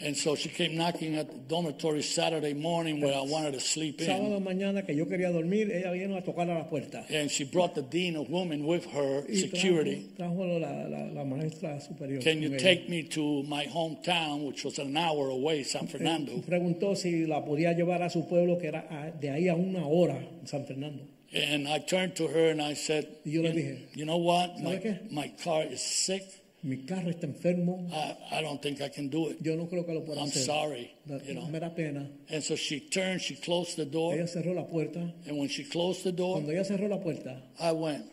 [0.00, 4.00] And so she came knocking at the dormitory Saturday morning where I wanted to sleep
[4.00, 4.44] Sábado in.
[4.44, 7.04] mañana que yo quería dormir, ella vino a tocar a la puerta.
[7.08, 10.10] And she brought the dean of women with her, Y security.
[10.18, 12.20] Trajo, la, la, la maestra superior.
[12.20, 16.32] Can you take me to my hometown, which was an hour away, San Fernando?
[16.38, 20.18] Preguntó si la podía llevar a su pueblo, que era de ahí a una hora,
[20.44, 21.04] San Fernando.
[21.32, 24.60] And I turned to her and I said, yo le you, dije, you know what?
[24.60, 26.22] My, my car is sick.
[26.64, 29.38] Mi carro está enfermo, I, I don't think I can do it.
[29.42, 30.44] yo no creo que lo pueda I'm hacer.
[30.46, 31.46] sorry, Da- you know.
[31.46, 32.08] Me da pena.
[32.30, 35.12] And so she turned, she closed the door, Ella cerró la puerta.
[35.26, 38.04] and when she closed the door, Cuando ella cerró la puerta, I went,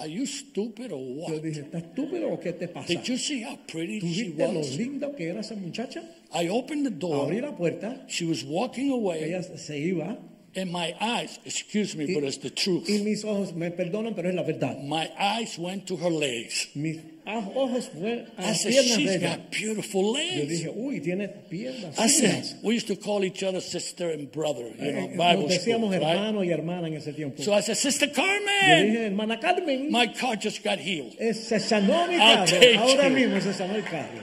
[0.00, 1.42] Are you stupid or yo what?
[1.42, 2.86] dije, ¿estás estúpido o qué te pasa?
[2.86, 5.14] Did you see how pretty ¿Tú she viste lo was?
[5.16, 6.02] que era esa muchacha?
[6.32, 10.16] I opened the Abrí door, la puerta, she was walking away, ella se iba
[10.56, 12.88] and my eyes, excuse me, but it's the truth.
[12.88, 14.82] y mis ojos, me perdonan, pero es la verdad.
[14.82, 16.68] My eyes went to her legs.
[16.74, 16.98] Mis
[17.36, 20.48] ojos fueron a I said, She's got beautiful Yo legs.
[20.50, 21.98] dije, uy, tiene piernas.
[21.98, 25.48] I said, we used to call each other sister and brother, you know, Eh, Bible
[25.48, 26.00] Nos school, right?
[26.02, 27.42] hermano y hermana en ese tiempo.
[27.42, 31.14] So I said, Sister Carmen, dije, my car just got healed.
[31.18, 32.60] eh, se sanó mi I'll carro.
[32.60, 33.14] take Ahora you.
[33.28, 34.22] mismo se sanó el carro.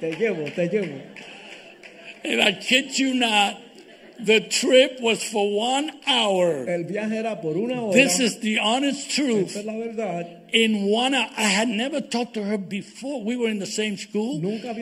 [0.00, 1.00] te llevo, te llevo.
[2.24, 3.60] And I kid you not,
[4.18, 6.68] the trip was for one hour.
[6.68, 7.92] El viaje era por una hora.
[7.92, 9.48] This is the honest truth.
[9.50, 10.40] Esa es la verdad.
[10.54, 13.24] In one hour, I had never talked to her before.
[13.24, 14.40] We were in the same school,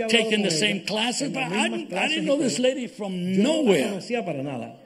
[0.09, 4.01] taking the same classes, but I didn't, I didn't know this lady from nowhere.
[4.23, 4.77] para nada.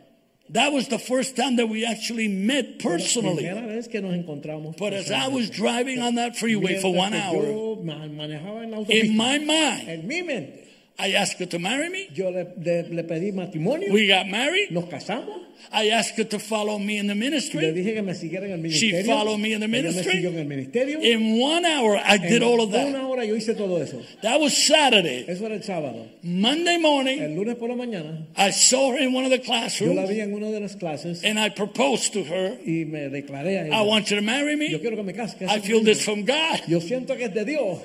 [0.50, 3.42] That was the first time that we actually met personally.
[3.44, 4.76] vez que nos.
[4.78, 8.70] But as I was driving on that freeway for one hour, Yo ma- manejaba en
[8.70, 10.65] la in my mind, en mi mente,
[10.98, 12.08] I asked her to marry me.
[12.14, 13.92] yo le, le- le pedí matrimonio.
[13.92, 14.70] We got married.
[14.70, 15.42] nos casamos.
[15.72, 17.60] I asked her to follow me in the ministry.
[17.60, 17.82] Le ministry.
[17.82, 19.02] dije que me siguiera en el ministerio.
[19.02, 20.12] She followed me in the Ella me ministry.
[20.12, 21.00] siguió en el ministerio.
[21.02, 22.86] In one hour, I did all of that.
[22.88, 24.00] Una hora yo hice todo eso.
[24.22, 25.24] That was Saturday.
[25.28, 26.06] Eso era el sábado.
[26.22, 29.94] Monday morning, El lunes por la mañana, I saw her in one of the classrooms.
[29.94, 32.58] yo la vi en una de las clases and I proposed to her.
[32.64, 33.76] y me declaré a I ella.
[33.76, 34.70] I want you to marry me.
[34.70, 35.36] Yo quiero que me case.
[35.38, 36.60] que I feel this from God.
[36.68, 37.78] Yo siento que es de Dios.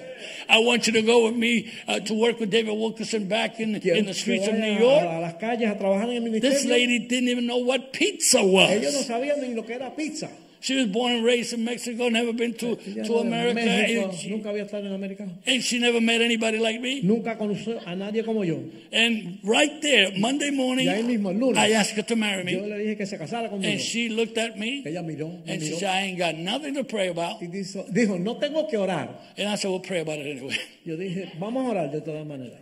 [0.49, 3.76] I want you to go with me uh, to work with David Wilkerson back in,
[3.76, 5.03] in the streets of New York.
[5.03, 6.51] a las calles a trabajar en el ministerio.
[6.51, 9.07] This lady didn't even know what pizza Ellos no was.
[9.07, 10.30] sabían ni lo que era pizza.
[10.64, 13.59] She was born and raised in Mexico, never been to, Ella to America.
[13.59, 15.28] México, And she, nunca había estado en América.
[15.47, 17.01] and she never met anybody like me.
[17.01, 18.64] Nunca conoció a nadie como yo.
[18.93, 22.70] And right there, Monday morning, mismo, lunes, I asked her to marry Yo me.
[22.70, 23.72] le dije que se casara conmigo.
[23.72, 26.76] And she looked at me Ella miró, me and she said, I ain't got nothing
[26.76, 27.41] to pray about.
[27.41, 29.09] y dijo, dijo, no tengo que orar.
[29.38, 30.57] And I said, We'll pray about it anyway.
[30.86, 32.59] Yo dije, vamos a orar de todas maneras.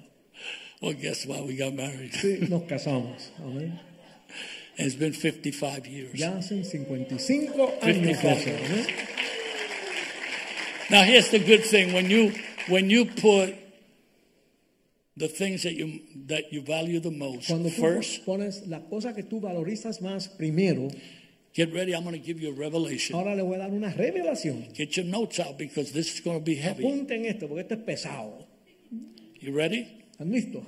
[0.81, 1.45] Well, guess what?
[1.45, 2.13] We got married.
[2.13, 3.29] Sí, nos casamos.
[3.43, 3.77] Amén.
[4.79, 6.15] It's been 55 years.
[6.15, 8.25] Ya hacen 55 años 55.
[8.25, 8.49] eso.
[8.49, 8.79] amén.
[8.79, 9.05] ¿eh?
[10.89, 12.31] Now, here's the good thing when you
[12.69, 13.55] when you put
[15.17, 19.13] the things that you that you value the most Cuando tú first, pones la cosa
[19.13, 20.89] que tú valorizas más primero,
[21.53, 21.93] get ready.
[21.93, 23.17] I'm going to give you a revelation.
[23.17, 24.73] ahora le voy a dar una revelación.
[24.73, 26.85] Get your notes out because this is going to be heavy.
[26.85, 28.45] Apunten esto porque esto es pesado.
[29.41, 30.05] You ready?
[30.13, 30.63] ¿Están listos?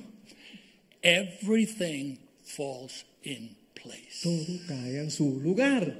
[1.02, 4.22] Everything falls in place.
[4.24, 5.96] Todo cae en su lugar.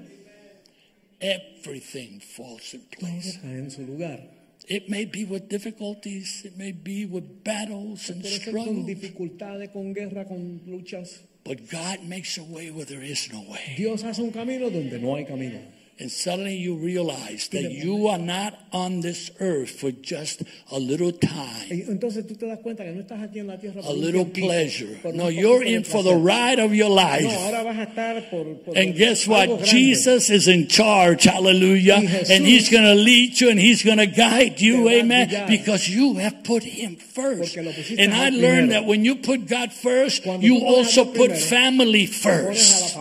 [1.20, 3.40] Everything falls in Todo place.
[3.42, 4.20] cae en su lugar.
[4.68, 8.86] It may be with difficulties, it may be with battles and Puede ser con struggles,
[8.88, 11.20] dificultades, con guerra, con luchas.
[11.44, 13.74] but God makes a way where there is no way.
[13.76, 15.60] Dios hace un camino donde no hay camino.
[16.00, 21.12] And suddenly you realize that you are not on this earth for just a little
[21.12, 23.94] time, Y Entonces tú te das cuenta que no estás aquí en la tierra a
[23.94, 25.00] little pleasure.
[25.14, 27.28] No, you're in for the ride of your life.
[27.28, 29.64] ahora vas a estar por, por And guess what?
[29.64, 31.26] Jesus is in charge.
[31.26, 31.98] Hallelujah.
[31.98, 34.78] And he's going to lead you and he's going to guide you.
[34.78, 35.48] te va a Amen.
[35.48, 37.54] Because you have put him first.
[37.54, 40.98] Porque lo pusiste And I learned that when you put God first, you tú pones
[40.98, 42.98] a also put family Pones a la first.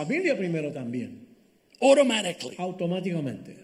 [1.81, 2.55] Primero Automatically.
[2.57, 3.57] automáticamente.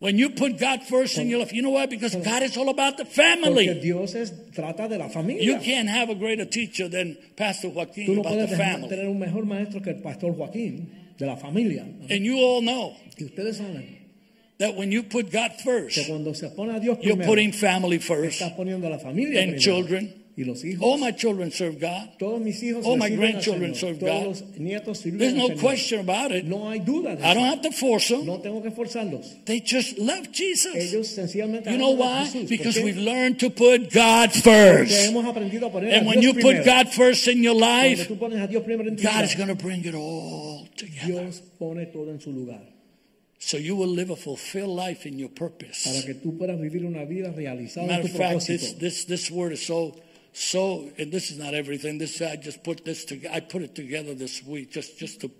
[0.00, 1.86] When you put God first in your life, you know why?
[1.86, 3.80] Because God is all about the Porque family.
[3.80, 5.42] Dios es, trata de la familia.
[5.42, 8.88] You can't have a greater teacher than Pastor Tú Joaquin no about puedes the family.
[8.90, 10.86] tener un mejor maestro que el pastor Joaquín
[11.18, 11.82] de la familia.
[12.10, 13.98] And you all know Y ustedes saben
[14.58, 17.98] that when you put God que first, cuando se pone a Dios you're putting family
[17.98, 18.40] first.
[18.40, 19.58] estás poniendo a la familia And primero.
[19.60, 20.14] children.
[20.38, 20.80] Y los hijos.
[20.86, 22.16] All my children serve God.
[22.16, 24.06] Todos mis hijos all my grandchildren serve God.
[24.06, 26.44] Todos los nietos sirven There's no question about it.
[26.44, 28.24] No hay duda I don't have to force them.
[28.24, 29.44] No tengo que forzarlos.
[29.46, 30.76] They just love Jesus.
[30.76, 32.24] Ellos sencillamente You know why?
[32.24, 32.42] Jesús.
[32.42, 34.92] ¿Por Because we've learned to put God first.
[35.10, 36.64] hemos aprendido a poner a And when you put.
[36.64, 39.48] God first in your life, tú pones a Dios primero en tu God is going
[39.48, 41.24] to bring it all together.
[41.24, 42.60] Dios pone todo en su lugar
[43.40, 45.84] So you will live a fulfilled life in your purpose.
[45.84, 48.60] para que tú puedas vivir una vida realizada en Matter tu of fact, propósito.
[48.60, 49.94] this, this, this word is so,
[50.32, 51.98] so, and this is not everything.
[51.98, 53.34] This, I just put this together.
[53.34, 55.30] I put it together this week just, just to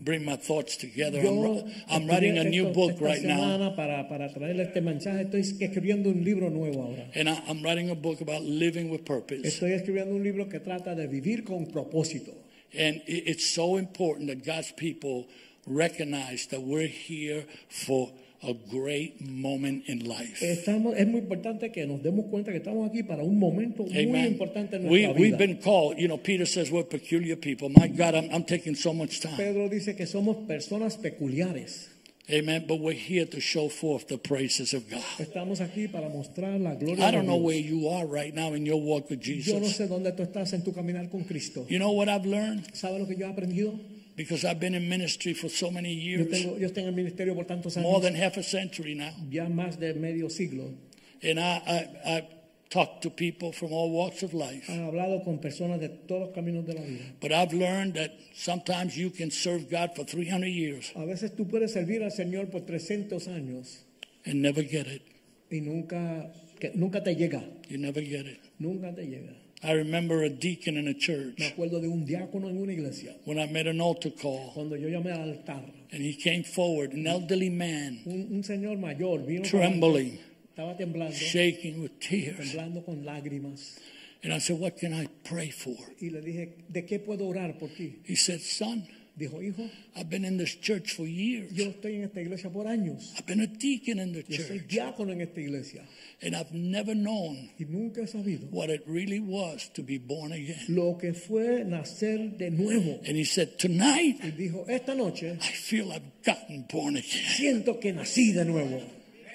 [0.00, 1.20] bring my thoughts together.
[1.20, 3.70] I'm, I'm writing a new book right now.
[3.76, 5.22] para, para traerle este mensaje.
[5.30, 7.06] Estoy escribiendo un libro nuevo ahora.
[7.14, 9.42] And I, I'm writing a book about living with purpose.
[9.46, 12.32] Estoy escribiendo un libro que trata de vivir con propósito.
[12.74, 15.28] And it- it's so important that God's people
[15.66, 18.12] recognize that we're here for
[18.42, 20.42] a great moment in life.
[20.42, 24.20] Estamos, es muy importante que nos demos cuenta que estamos aquí para un momento muy
[24.26, 27.68] importante en We, nuestra we've been called, you know, Peter says we're peculiar people.
[27.68, 29.36] My God, I'm, I'm taking so much time.
[29.36, 31.88] Pedro dice que somos personas peculiares.
[32.30, 32.66] Amen.
[32.68, 35.02] But we're here to show forth the praises of God.
[35.18, 38.64] Estamos aquí para mostrar la gloria I don't know where you are right now in
[38.64, 39.76] your walk with Yo no Jesus.
[39.76, 41.66] sé dónde tú estás en tu caminar con Cristo.
[41.68, 42.74] You know what I've learned?
[42.74, 43.74] ¿Sabes lo que yo he aprendido?
[44.16, 47.34] Because I've been in ministry for so many Yo, years, tengo, yo en el ministerio
[47.34, 49.12] por tantos more than half a century now.
[49.30, 50.74] ya más de medio siglo.
[51.22, 51.62] And I,
[52.04, 52.28] I, I
[52.68, 54.66] talk to people from all walks of life.
[54.68, 57.04] Hablado con personas de todos los caminos de la vida.
[57.20, 61.46] But I've learned that sometimes you can serve God for 300 years A veces tú
[61.48, 63.84] puedes servir al Señor por 300 años
[64.26, 65.02] and never get it.
[65.50, 67.42] y nunca, que, nunca te llega.
[67.68, 68.40] You never get it.
[68.58, 69.32] Nunca te llega.
[69.64, 73.14] I remember a deacon in a Me church acuerdo de un diácono en una iglesia.
[73.24, 76.92] when I made an altar call Cuando yo llamé al altar, and he came forward,
[76.94, 79.44] an elderly man, un, un señor mayor vino.
[79.44, 80.18] trembling,
[80.56, 82.36] Estaba temblando, shaking with tears.
[82.52, 83.78] temblando con lágrimas.
[84.24, 85.76] And I said, What can I pray for?
[86.00, 88.00] Y le dije, ¿de qué puedo orar por ti?
[88.04, 88.84] He said, Son,
[89.14, 91.52] Dijo, hijo, I've been in this church for years.
[91.52, 93.12] yo estoy en esta iglesia por años.
[93.18, 94.68] I've been a deacon in the Yo soy church.
[94.68, 95.82] diácono en esta iglesia.
[96.22, 100.32] And I've never known Y nunca he sabido what it really was to be born
[100.32, 100.56] again.
[100.68, 103.00] lo que fue nacer de nuevo.
[103.06, 107.04] And he said, Tonight, Y dijo, esta noche I feel I've gotten born again.
[107.36, 108.80] siento que nací de nuevo.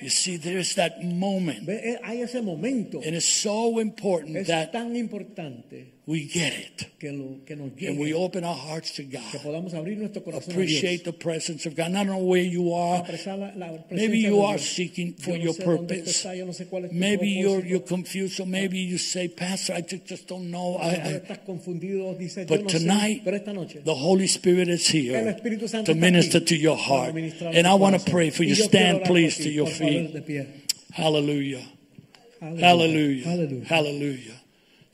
[0.01, 1.65] You see, there's that moment.
[1.67, 2.99] Ve, eh, Hay ese momento.
[3.05, 6.87] And it's so important Es that tan importante we get it.
[6.99, 9.41] que, lo, que nos And we open our hearts to que God.
[9.43, 11.91] podamos abrir nuestro corazón a Appreciate the presence of God.
[11.91, 13.03] I don't know where you are.
[13.25, 16.07] La- la Maybe you are seeking for no your purpose.
[16.07, 20.05] estás, yo no sé Maybe you're, you're confused, so maybe you say, Pastor, I just,
[20.05, 20.77] just don't know.
[20.77, 23.93] I, A lo mejor I, estás confundido, dices, yo but tonight, pero esta noche the
[23.93, 25.35] Holy Spirit is here
[25.83, 27.13] to minister to your heart.
[27.15, 28.55] And I want to pray for you.
[28.55, 30.15] Stand, please, to your feet.
[30.93, 31.65] Hallelujah.
[32.39, 33.65] Hallelujah.
[33.65, 34.36] Hallelujah.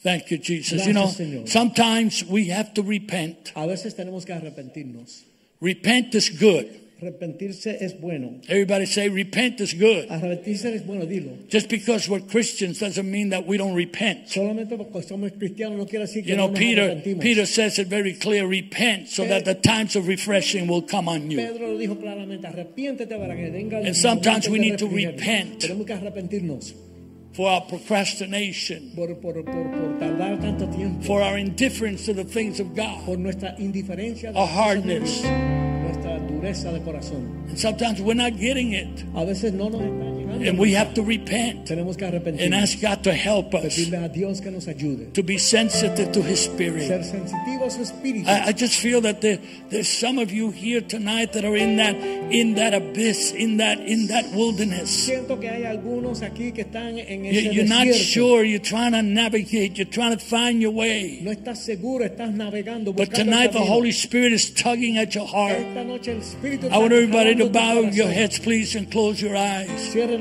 [0.03, 0.85] Thank you, Jesus.
[0.85, 1.47] Gracias, you know, Señor.
[1.47, 3.53] sometimes we have to repent.
[3.55, 5.23] A veces tenemos que arrepentirnos.
[5.61, 6.67] Repent is good.
[7.01, 8.39] Arrepentirse es bueno.
[8.47, 10.09] Everybody say, repent is good.
[10.09, 11.31] Arrepentirse es bueno, dilo.
[11.49, 14.27] Just because we're Christians doesn't mean that we don't repent.
[14.27, 17.19] Solamente porque somos cristianos no quiere decir que You know, no nos Peter.
[17.19, 21.29] Peter says it very clear, repent so that the times of refreshing will come on
[21.31, 21.37] you.
[21.37, 25.59] Pedro lo dijo claramente, arrepiéntete para que venga el And sometimes we need to repent.
[25.59, 26.73] Tenemos que arrepentirnos
[27.33, 32.23] For our procrastination, por, por, por, por tardar tanto tiempo, for our indifference to the
[32.23, 35.23] things of God, por nuestra indiferencia, our las cosas de hardness.
[35.83, 37.45] Nuestra dureza de corazón.
[37.49, 39.03] And sometimes we're not getting it.
[39.15, 40.12] A veces no nos está llegando.
[40.41, 44.09] And we have to repent Tenemos que and ask God to help us Pedirle a
[44.09, 45.13] Dios que nos ayude.
[45.13, 47.03] to be sensitive to His Ser Spirit.
[47.03, 48.27] sensitivo a su espíritu.
[48.27, 51.77] I, I just feel that there, there's some of you here tonight that are in
[51.77, 54.89] that in that abyss, in that in that wilderness.
[55.09, 58.43] Siento que hay algunos aquí que están en You- ese You're not sure.
[58.43, 59.77] You're trying to navigate.
[59.77, 61.19] You're trying to find your way.
[61.21, 62.93] No estás seguro, estás navegando.
[62.95, 63.59] But tonight the.
[63.63, 65.57] Holy Spirit is tugging at your heart.
[65.57, 69.35] Esta noche el Espíritu I want everybody to bow your heads, please, and close your
[69.35, 69.69] eyes.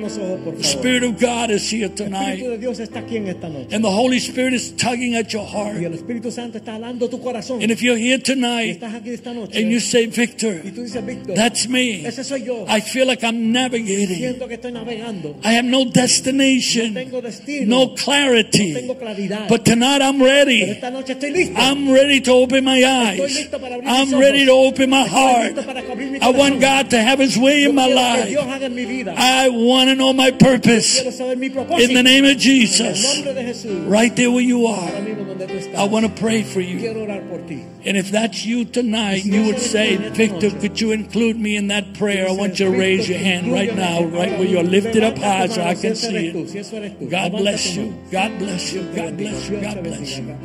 [0.02, 0.62] Los ojos, por The.
[0.64, 2.40] Spirit of God is here El Espíritu tonight.
[2.42, 3.74] de Dios está aquí en esta noche.
[3.74, 5.76] And the Holy Spirit is tugging at your Y heart.
[5.82, 7.62] el Espíritu Santo está jalando tu corazón.
[7.62, 9.56] And if you're here tonight estás aquí esta noche.
[9.58, 12.04] and you say, y Victor, tú dices, Víctor, that's me.
[12.06, 12.66] ese soy yo.
[12.68, 14.16] I feel like I'm navigating.
[14.18, 15.36] Siento que estoy navegando.
[15.44, 17.66] I have no No destination, tengo destino.
[17.66, 18.72] no no clarity.
[18.74, 19.48] tengo claridad.
[19.48, 20.62] But tonight I'm Pero ready.
[20.62, 21.54] esta noche estoy listo.
[21.58, 23.34] I'm ready to open my Estoy eyes.
[23.36, 25.54] listo para abrir I'm mis ready to open my Estoy heart.
[25.54, 26.60] listo para abrir mi I want.
[26.60, 28.54] God to have His way Yo in my quiero que Dios life.
[28.54, 29.14] haga en mi vida.
[29.16, 31.00] I want to know my purpose.
[31.00, 31.88] Quiero saber mi propósito.
[31.88, 33.16] In the name of Jesus.
[33.16, 33.88] nombre de Jesús.
[33.88, 34.90] Right there where you are.
[35.00, 35.74] mismo donde tú estás.
[35.74, 36.78] I want to pray for you.
[36.78, 37.64] Quiero orar por ti.
[37.84, 41.94] And if that's you tonight, you would say, Victor, could you include me in that
[41.94, 42.28] prayer?
[42.28, 45.48] I want you to raise your hand right now, right where you're lifted up high
[45.48, 47.10] so I can see it.
[47.10, 47.94] God bless you.
[48.10, 48.82] God bless you.
[48.94, 49.60] God bless you.
[49.60, 50.36] God bless you.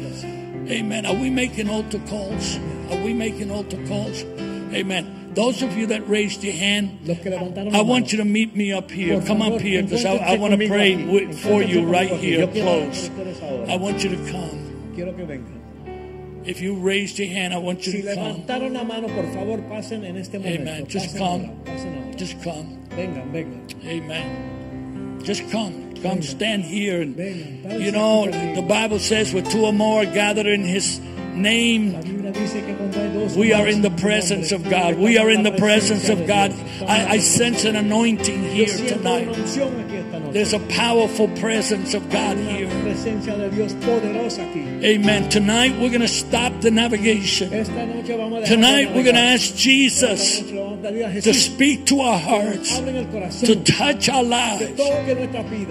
[0.69, 1.05] Amen.
[1.05, 2.57] Are we making altar calls?
[2.91, 4.23] Are we making altar calls?
[4.73, 5.31] Amen.
[5.33, 8.55] Those of you that raised your hand, Los que levantaron I want you to meet
[8.55, 9.21] me up here.
[9.21, 12.47] Come up here because I, I want to pray with, for you right here, Yo
[12.47, 13.69] quiero orar por close.
[13.69, 14.91] I want you to come.
[14.95, 15.53] Quiero que vengan.
[16.47, 18.43] If you raised your hand, I want you Si to come.
[18.45, 20.61] levantaron la mano, favor, pasen en este momento.
[20.61, 20.87] Amen.
[20.87, 21.45] Just Pasen come.
[21.67, 22.15] ahora.
[22.15, 22.77] Just come.
[22.95, 23.85] Vengan, vengan.
[23.85, 25.21] Amen.
[25.23, 25.93] Just come.
[26.01, 27.01] Come stand here.
[27.01, 27.79] And, Vengan.
[27.81, 30.99] you know, the Bible says, where two or more are gathered in His
[31.37, 31.93] name,
[33.35, 34.97] we are in the presence of God.
[34.97, 36.53] We are in the presence of God.
[36.81, 39.33] I, I sense an anointing here tonight.
[40.33, 42.67] there's a powerful presence of God here.
[44.83, 45.29] Amen.
[45.29, 47.49] Tonight we're going to stop the navigation.
[47.49, 52.77] Tonight we're going to ask Jesus to speak to our hearts,
[53.41, 54.75] to touch our lives,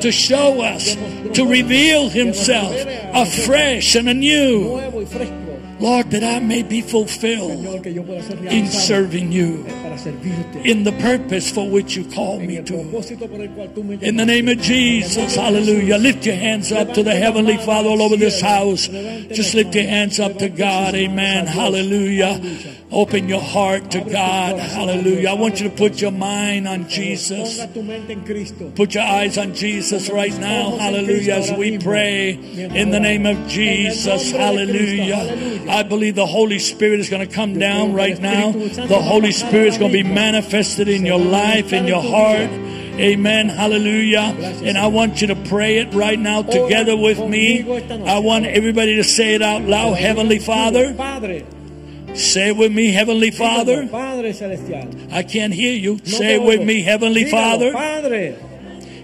[0.01, 0.95] to show us,
[1.35, 2.75] to reveal Himself
[3.15, 5.46] afresh and anew.
[5.79, 6.07] Nuevo y fresco.
[6.07, 9.65] Lord, that I may be fulfilled Señor, que yo pueda ser in serving you,
[10.65, 12.73] in the purpose for which you called me to.
[12.73, 15.99] propósito por el cual tú me In the name of Jesus, hallelujah.
[15.99, 18.89] Lift your hands up to the Heavenly Father all over this house.
[18.89, 22.41] Just lift your hands up to God, amen, hallelujah.
[22.93, 25.31] Open your heart to God, hallelujah.
[25.31, 27.59] I want you to put your mind on Jesus.
[27.59, 28.71] Ponga tu mente en Cristo.
[28.77, 33.49] Put your eyes on Jesus right now, hallelujah, as we pray in the name of
[33.49, 35.67] Jesus, hallelujah.
[35.69, 38.53] I believe the Holy Spirit is going to come down right now.
[38.53, 42.51] The Holy Spirit is going to be manifested in your life, in your heart.
[42.99, 43.49] Amen.
[43.49, 44.35] Hallelujah.
[44.65, 47.63] And I want you to pray it right now together with me.
[48.07, 49.99] I want everybody to say it out loud.
[49.99, 50.95] Heavenly Father,
[52.17, 53.87] say it with me, Heavenly Father.
[53.89, 54.89] Padre celestial.
[55.13, 55.99] I can't hear you.
[56.05, 57.73] Say it with me, Heavenly Father.
[57.73, 58.35] Padre,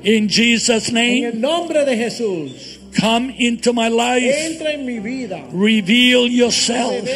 [0.04, 4.22] In Jesus' en name, el nombre de Jesús, come into my life.
[4.24, 5.44] entra en mi vida.
[5.52, 7.06] Reveal yourself.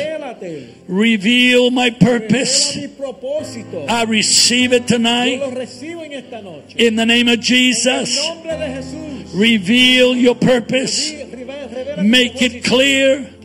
[0.89, 2.77] Reveal my purpose.
[3.89, 6.77] I receive it tonight lo recibo en esta noche.
[6.77, 8.25] in the name of Jesus.
[8.25, 9.35] nombre de Jesús.
[9.35, 11.11] Reveal your purpose.
[11.11, 13.36] Re- revela- revela mi Make it clear Que sea claro.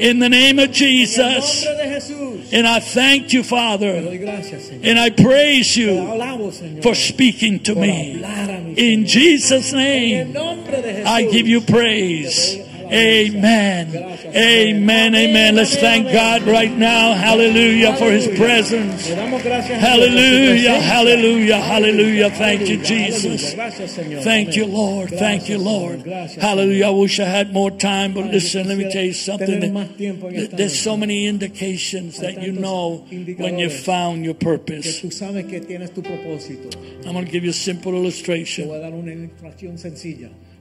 [0.00, 1.64] In the name of Jesus.
[1.64, 2.52] nombre de Jesús.
[2.52, 4.84] And I thank you, Father, doy gracias, Señor.
[4.84, 8.20] and I praise you for speaking to me.
[8.20, 11.06] hablar a mi In Jesus' name, nombre de Jesús.
[11.06, 12.67] I give you praise.
[12.92, 13.94] Amen.
[14.34, 15.14] Amen.
[15.14, 15.54] Amen.
[15.54, 17.14] Let's thank God right now.
[17.14, 19.08] Hallelujah for his presence.
[19.08, 20.80] Le damos gracias a Dios por su Hallelujah.
[20.80, 21.60] Hallelujah.
[21.60, 22.30] Hallelujah.
[22.30, 23.54] Thank you, Jesus.
[23.54, 23.56] aleluya.
[23.56, 24.22] Gracias, Señor.
[24.22, 25.10] Thank you, Lord.
[25.10, 26.06] Thank you, Lord.
[26.40, 26.86] Hallelujah.
[26.86, 29.60] I wish I had more time, but listen, let me tell you something.
[29.60, 33.06] tener más tiempo en esta There's so many indications that you know
[33.38, 35.00] when you found your purpose.
[35.02, 36.70] tú sabes que tienes tu propósito.
[37.04, 38.68] I'm going to give you a simple illustration.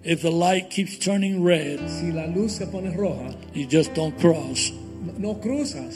[0.07, 0.13] Voy a dar una ilustración sencilla.
[0.13, 4.17] If the light keeps turning red, Si la luz se pone roja, you just don't
[4.19, 4.71] cross.
[5.17, 5.95] no cruzas.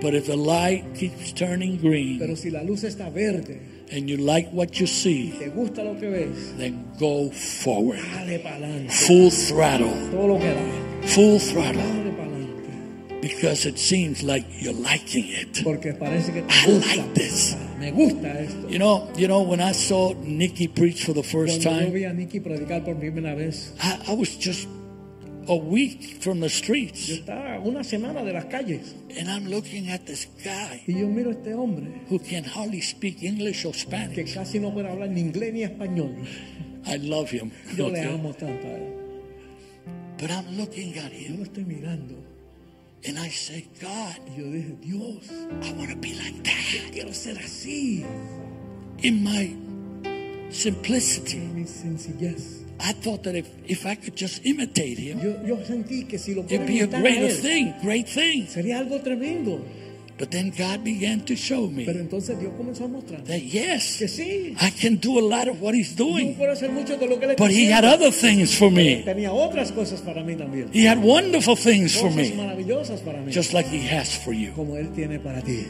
[0.00, 3.58] But if the light keeps turning green Pero si la luz está verde,
[3.90, 7.98] and you like what you see, te gusta lo que ves, then go forward.
[7.98, 8.88] dale.
[8.90, 9.90] Full throttle.
[10.12, 11.82] Todo lo que da, Full throttle.
[11.82, 13.20] dale.
[13.20, 15.62] Because it seems like you're liking it.
[15.64, 16.96] Porque parece que te I gusta.
[16.96, 17.56] like this.
[17.78, 18.68] Me gusta esto.
[18.68, 21.92] You know, you know, when I saw Nicky preach for the first Cuando yo time,
[21.92, 24.68] vi a Nicky predicar por primera vez, I, I was just
[25.46, 27.08] a week from the yo streets.
[27.08, 31.30] estaba una semana de las calles And I'm looking at this guy y yo miro
[31.30, 34.34] a este hombre who can hardly speak English or que Spanish.
[34.34, 36.14] casi no puede hablar ni inglés ni español.
[36.86, 37.50] I love him.
[37.76, 38.66] Yo le amo tanto.
[40.18, 42.16] But I'm looking at Yo lo him estoy mirando
[43.06, 45.30] and I said, God, yo dije, Dios,
[45.62, 46.92] I want to be like that.
[46.92, 48.04] quiero ser así.
[49.02, 49.54] In my
[50.50, 52.64] simplicity, En mi sencillez.
[52.80, 56.34] I thought that if, if I could just imitate him, Yo, yo sentí que si
[56.34, 58.46] lo it'd be a greater él, thing, great thing.
[58.46, 59.64] sería algo tremendo.
[60.18, 63.98] But then God began to show Pero me entonces Dios comenzó a mostrar that yes,
[63.98, 66.34] que sí, I can do a lot of what he's yo doing.
[66.34, 69.04] puedo hacer mucho de lo que él But he had other things for me.
[69.04, 70.70] Tenía otras cosas para mí también.
[70.72, 73.32] He had wonderful things for me, maravillosas para mí.
[73.32, 74.50] just like he has for you.
[74.56, 75.68] como él tiene para ti.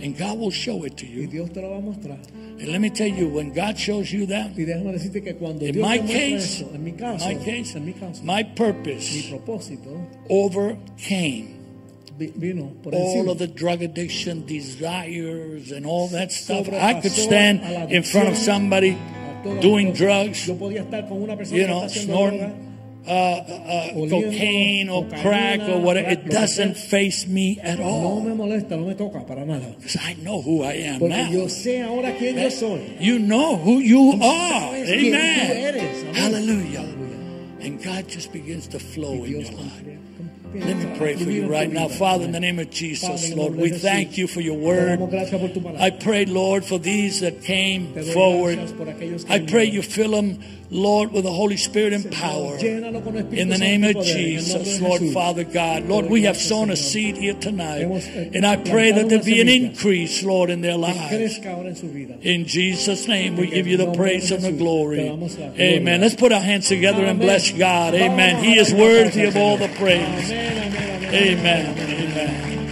[0.00, 1.26] And God will show it to Y you.
[1.26, 2.18] Dios te lo va a mostrar.
[2.60, 5.66] And let me tell you, when God shows you that, Y déjame decirte que cuando
[5.66, 8.54] in Dios my case, eso, en mi caso, my case, en mi caso, my mi
[8.54, 9.90] purpose propósito
[10.28, 11.57] overcame
[12.18, 13.32] vino por all encima.
[13.32, 16.68] of the drug addiction desires and all that stuff.
[16.68, 18.96] I could stand in front of somebody
[19.60, 22.68] doing drugs, Yo podía estar con una you know, snorting
[23.06, 26.10] uh, uh, Oliendo cocaine or crack or whatever.
[26.10, 28.20] It doesn't face me at no all.
[28.20, 29.74] me molesta, no me toca para nada.
[29.76, 31.30] Because I know who I am now.
[31.30, 32.96] yo sé ahora quién yo soy.
[33.00, 34.72] You know who you are.
[34.72, 36.14] sabes quién tú Amen.
[36.14, 36.94] Hallelujah.
[37.60, 39.84] And God just begins to flow in your life.
[40.54, 41.88] Let me pray for you right now.
[41.88, 44.98] Father, in the name of Jesus, Lord, we thank you for your word.
[44.98, 45.80] damos gracias por tu palabra.
[45.80, 48.56] I pray, Lord, for these that came forward.
[48.56, 50.38] gracias por aquellos que I pray you fill them,
[50.70, 52.56] Lord, with the Holy Spirit and power.
[52.58, 55.84] Llénalo con Espíritu In the name of poder, en el nombre Jesus, Lord Father God.
[55.84, 57.82] Lord, we have sown a seed here tonight.
[57.82, 61.10] Eh, And I pray that there be an increase, Lord, in their lives.
[61.10, 62.14] crezca ahora en su vida.
[62.22, 64.96] In Jesus' name, we give you the el nombre de praise and the glory.
[64.96, 65.76] te damos la gloria.
[65.76, 66.00] Amen.
[66.00, 67.94] Let's put our hands together and bless God.
[67.94, 68.42] Amen.
[68.42, 70.30] He is worthy of all the praise.
[71.08, 71.66] Amen.
[71.78, 72.68] Amen.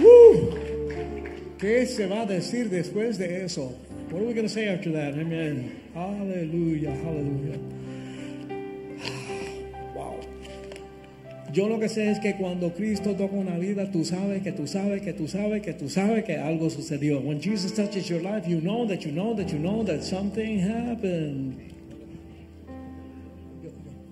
[0.00, 3.72] Uh, ¿Qué se va a decir después de eso?
[4.10, 5.14] What are we going to say after that?
[5.14, 5.80] Amen.
[5.94, 7.60] Hallelujah, hallelujah.
[9.94, 10.18] Wow.
[11.52, 14.66] Yo lo que sé es que cuando Cristo toca una vida, tú sabes que tú
[14.66, 17.20] sabes que tú sabes que tú sabes que algo sucedió.
[17.20, 20.58] When Jesus touches your life, you know that you know that you know that something
[20.58, 21.70] happened.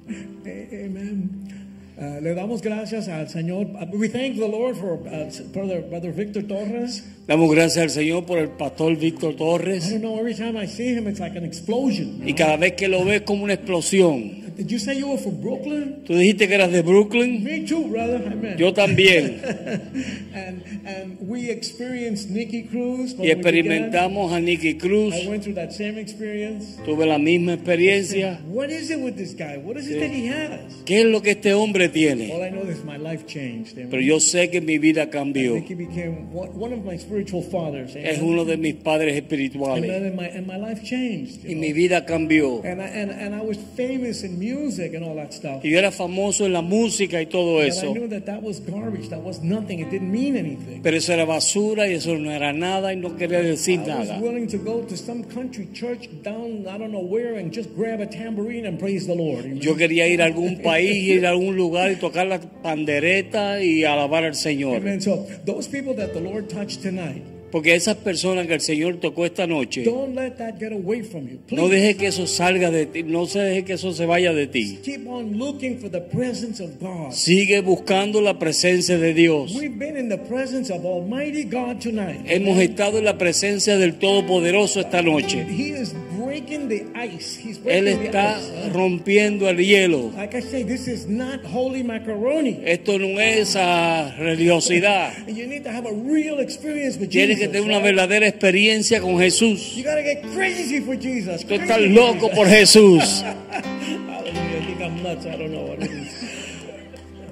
[0.47, 1.58] Amen.
[2.01, 3.67] Uh, le damos gracias al Señor.
[3.75, 7.03] Uh, We thank the Lord for uh, brother, brother Victor Torres.
[7.27, 9.91] Damos gracias al Señor por el pastor Víctor I Torres.
[9.91, 12.23] don't know, every time I see him, it's like an explosion.
[12.25, 14.48] Y cada vez que lo ves como una explosión.
[14.59, 16.03] Did you say you were from Brooklyn?
[16.05, 17.45] Tú dijiste que eras de Brooklyn.
[17.45, 18.21] Me too, brother.
[18.27, 18.59] Amen.
[18.59, 19.41] Yo también.
[20.35, 23.15] and and we experienced Nikki Cruz.
[23.21, 25.15] Y experimentamos a Nicky Cruz.
[25.15, 26.77] I went through that same experience.
[26.85, 28.41] Tuve la misma experiencia.
[28.49, 29.59] What is it with this guy?
[29.59, 30.83] What is it that he has?
[30.85, 32.25] ¿Qué es lo que este hombre All tiene?
[32.25, 33.79] I know is my life changed.
[33.79, 33.91] Amen.
[33.91, 35.55] Pero yo sé que mi vida cambió.
[35.55, 37.93] Nikki became one, of my spiritual fathers.
[37.93, 38.07] Amen.
[38.07, 39.89] Es uno de mis padres espirituales.
[39.89, 41.45] And my, and my life changed.
[41.45, 41.61] Y know.
[41.61, 42.65] mi vida cambió.
[42.65, 45.63] And I, and, and I was famous in music and all that stuff.
[45.65, 47.93] Y yo era famoso en la música y todo But I eso.
[47.95, 49.09] knew that that was garbage.
[49.11, 49.81] That was nothing.
[49.81, 50.81] It didn't mean anything.
[50.83, 54.09] Pero eso era basura y eso no era nada y no quería decir I was
[54.09, 54.19] nada.
[54.21, 58.01] willing to go to some country church down, I don't know where, and just grab
[58.01, 59.45] a tambourine and praise the Lord.
[59.61, 63.85] Yo quería ir a algún país, ir a algún lugar y tocar la pandereta y
[63.85, 64.77] alabar al Señor.
[64.79, 65.01] Amen.
[65.01, 69.25] So those people that the Lord touched tonight, Porque esas personas que el Señor tocó
[69.27, 71.39] esta noche, don't let that get away from you.
[71.51, 74.47] No deje que eso salga de ti, no se deje que eso se vaya de
[74.47, 74.79] ti.
[74.83, 77.13] keep on looking for the presence of God.
[77.13, 79.55] Sigue buscando la presencia de Dios.
[79.55, 82.21] We've been in the presence of Almighty God tonight.
[82.27, 85.47] Hemos estado en la presencia del Todopoderoso esta noche.
[85.49, 85.95] He is
[86.41, 87.36] breaking the ice.
[87.36, 88.70] He's Él breaking the está ice.
[88.72, 90.12] rompiendo el hielo.
[90.16, 92.61] Like I say, this is not holy macaroni.
[92.64, 95.12] Esto no es esa religiosidad.
[95.28, 97.47] You need to have a real experience with Tienes Jesus.
[97.47, 97.95] que tener una right?
[97.95, 99.74] verdadera experiencia con Jesús.
[99.76, 101.45] You gotta get crazy for Jesus.
[101.45, 103.22] Tú estás loco por Jesús.
[103.53, 105.26] I think I'm nuts.
[105.26, 105.98] I don't know what it is.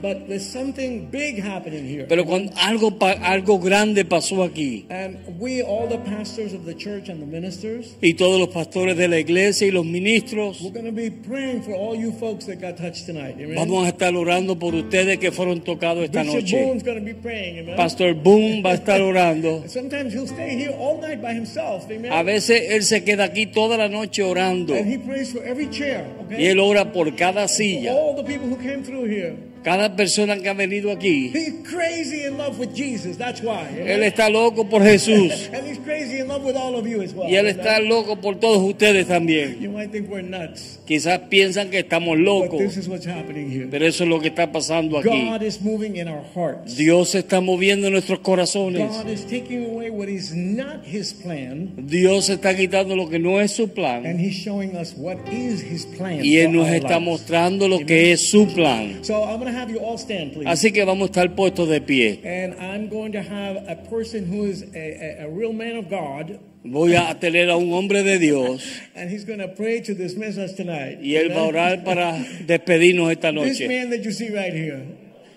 [0.06, 2.06] But there's something big happening here.
[2.08, 4.86] Pero cuando algo, algo grande pasó aquí.
[4.88, 8.96] And we, all the pastors of the church and the ministers, Y todos los pastores
[8.96, 12.46] de la iglesia y los ministros we're going to be praying for all you folks
[12.46, 13.34] that got touched tonight.
[13.34, 13.56] Amen.
[13.56, 16.64] vamos a estar orando por ustedes que fueron tocados esta Bishop noche.
[16.64, 17.58] Boone's going to be praying.
[17.58, 17.76] Amen.
[17.76, 19.64] Pastor Boom va a estar orando.
[19.68, 21.90] Sometimes he'll stay here all night by himself.
[21.90, 22.12] Amen.
[22.12, 24.72] A veces él se queda aquí toda la noche orando.
[24.72, 26.06] And he prays for every chair.
[26.26, 26.44] Okay.
[26.44, 27.92] Y él ora por cada silla.
[27.92, 29.34] All the people who came through here.
[29.62, 31.32] Cada persona que ha venido aquí.
[31.34, 33.16] He's crazy in love with Jesus.
[33.16, 33.66] That's why.
[33.78, 35.50] Él está loco por Jesús.
[35.52, 37.28] and he's crazy in love with all of you as well.
[37.28, 39.60] Y él está loco por todos ustedes también.
[39.60, 42.58] You might think we're nuts, Quizás piensan que estamos but locos.
[42.58, 43.66] this is what's happening here.
[43.68, 45.08] Pero eso es lo que está pasando aquí.
[45.08, 46.76] God is moving in our hearts.
[46.76, 48.88] Dios está moviendo en nuestros corazones.
[48.88, 53.40] God is taking away what is not His plan, Dios está quitando lo que no
[53.40, 54.06] es su plan.
[54.06, 56.24] and He's showing us what is His plan.
[56.24, 59.02] Y Él nos está mostrando lo que es su plan.
[59.02, 60.46] So I'm have you all stand, please.
[60.48, 62.20] Así que vamos a estar puestos de pie.
[62.24, 65.88] And I'm going to have a person who is a, a, a real man of
[65.88, 66.38] God,
[66.68, 68.60] Voy a tener a un hombre de Dios
[68.96, 70.98] and he's going to pray to dismiss us tonight.
[71.00, 72.12] y Él va a orar para
[72.44, 73.68] despedirnos esta This noche.
[73.68, 74.82] man that you see right here.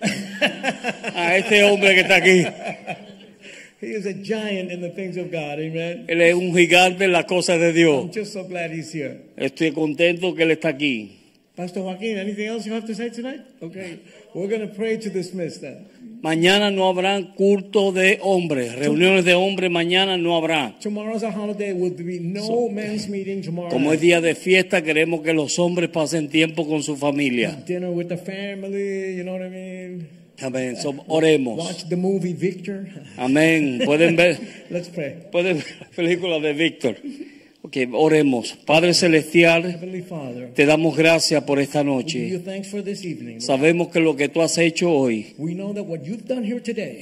[1.14, 2.44] A este hombre que está aquí.
[3.80, 5.58] He is a giant in the things of God.
[5.58, 6.04] Amen.
[6.08, 8.10] Él es un gigante en las cosas de I'm Dios.
[8.14, 9.20] just so glad he's here.
[9.36, 11.19] Estoy contento que Él está aquí.
[11.60, 13.40] Pastor Joaquin, anything else you have to say tonight?
[13.60, 14.00] Okay.
[14.34, 15.76] We're going to pray to dismiss that.
[16.22, 20.78] Mañana no habrá culto de hombres, reuniones de hombres mañana no habrá.
[20.80, 21.74] Tomorrow's a holiday.
[21.74, 23.68] Will be no men's meeting tomorrow.
[23.68, 27.62] Como es día de fiesta, queremos que los hombres pasen tiempo con su familia.
[27.66, 30.08] Dinner with the family, you know what I mean?
[30.40, 30.76] Amén.
[30.76, 31.58] So, oremos.
[31.58, 32.88] Watch the movie Victor.
[33.18, 33.82] Amén.
[33.84, 34.38] Pueden ver,
[34.70, 35.28] Let's pray.
[35.30, 36.96] pueden ver la película de Víctor.
[37.62, 38.56] Okay, oremos.
[38.64, 39.78] Padre Celestial,
[40.54, 42.40] te damos gracias por esta noche.
[43.38, 45.34] Sabemos que lo que tú has hecho hoy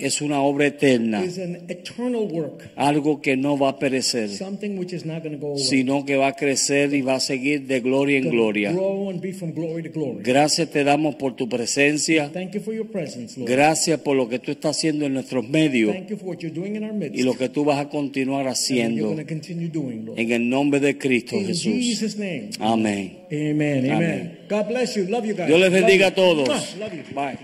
[0.00, 1.24] es una obra eterna,
[2.74, 4.30] algo que no va a perecer,
[5.56, 8.74] sino que va a crecer y va a seguir de gloria en gloria.
[10.24, 12.32] Gracias te damos por tu presencia.
[13.36, 15.94] Gracias por lo que tú estás haciendo en nuestros medios
[17.12, 19.16] y lo que tú vas a continuar haciendo.
[20.16, 21.72] En el nombre de Cristo In Jesús.
[21.72, 22.50] Jesus' name.
[22.58, 23.18] Amén.
[23.30, 23.78] Amen.
[23.78, 23.92] Amen.
[23.92, 24.38] Amen.
[24.48, 25.06] God bless you.
[25.06, 25.46] Love you guys.
[25.46, 26.48] Dios les bendiga a todos.
[26.48, 26.86] Mwah.
[26.86, 27.14] Love you.
[27.14, 27.38] Bye.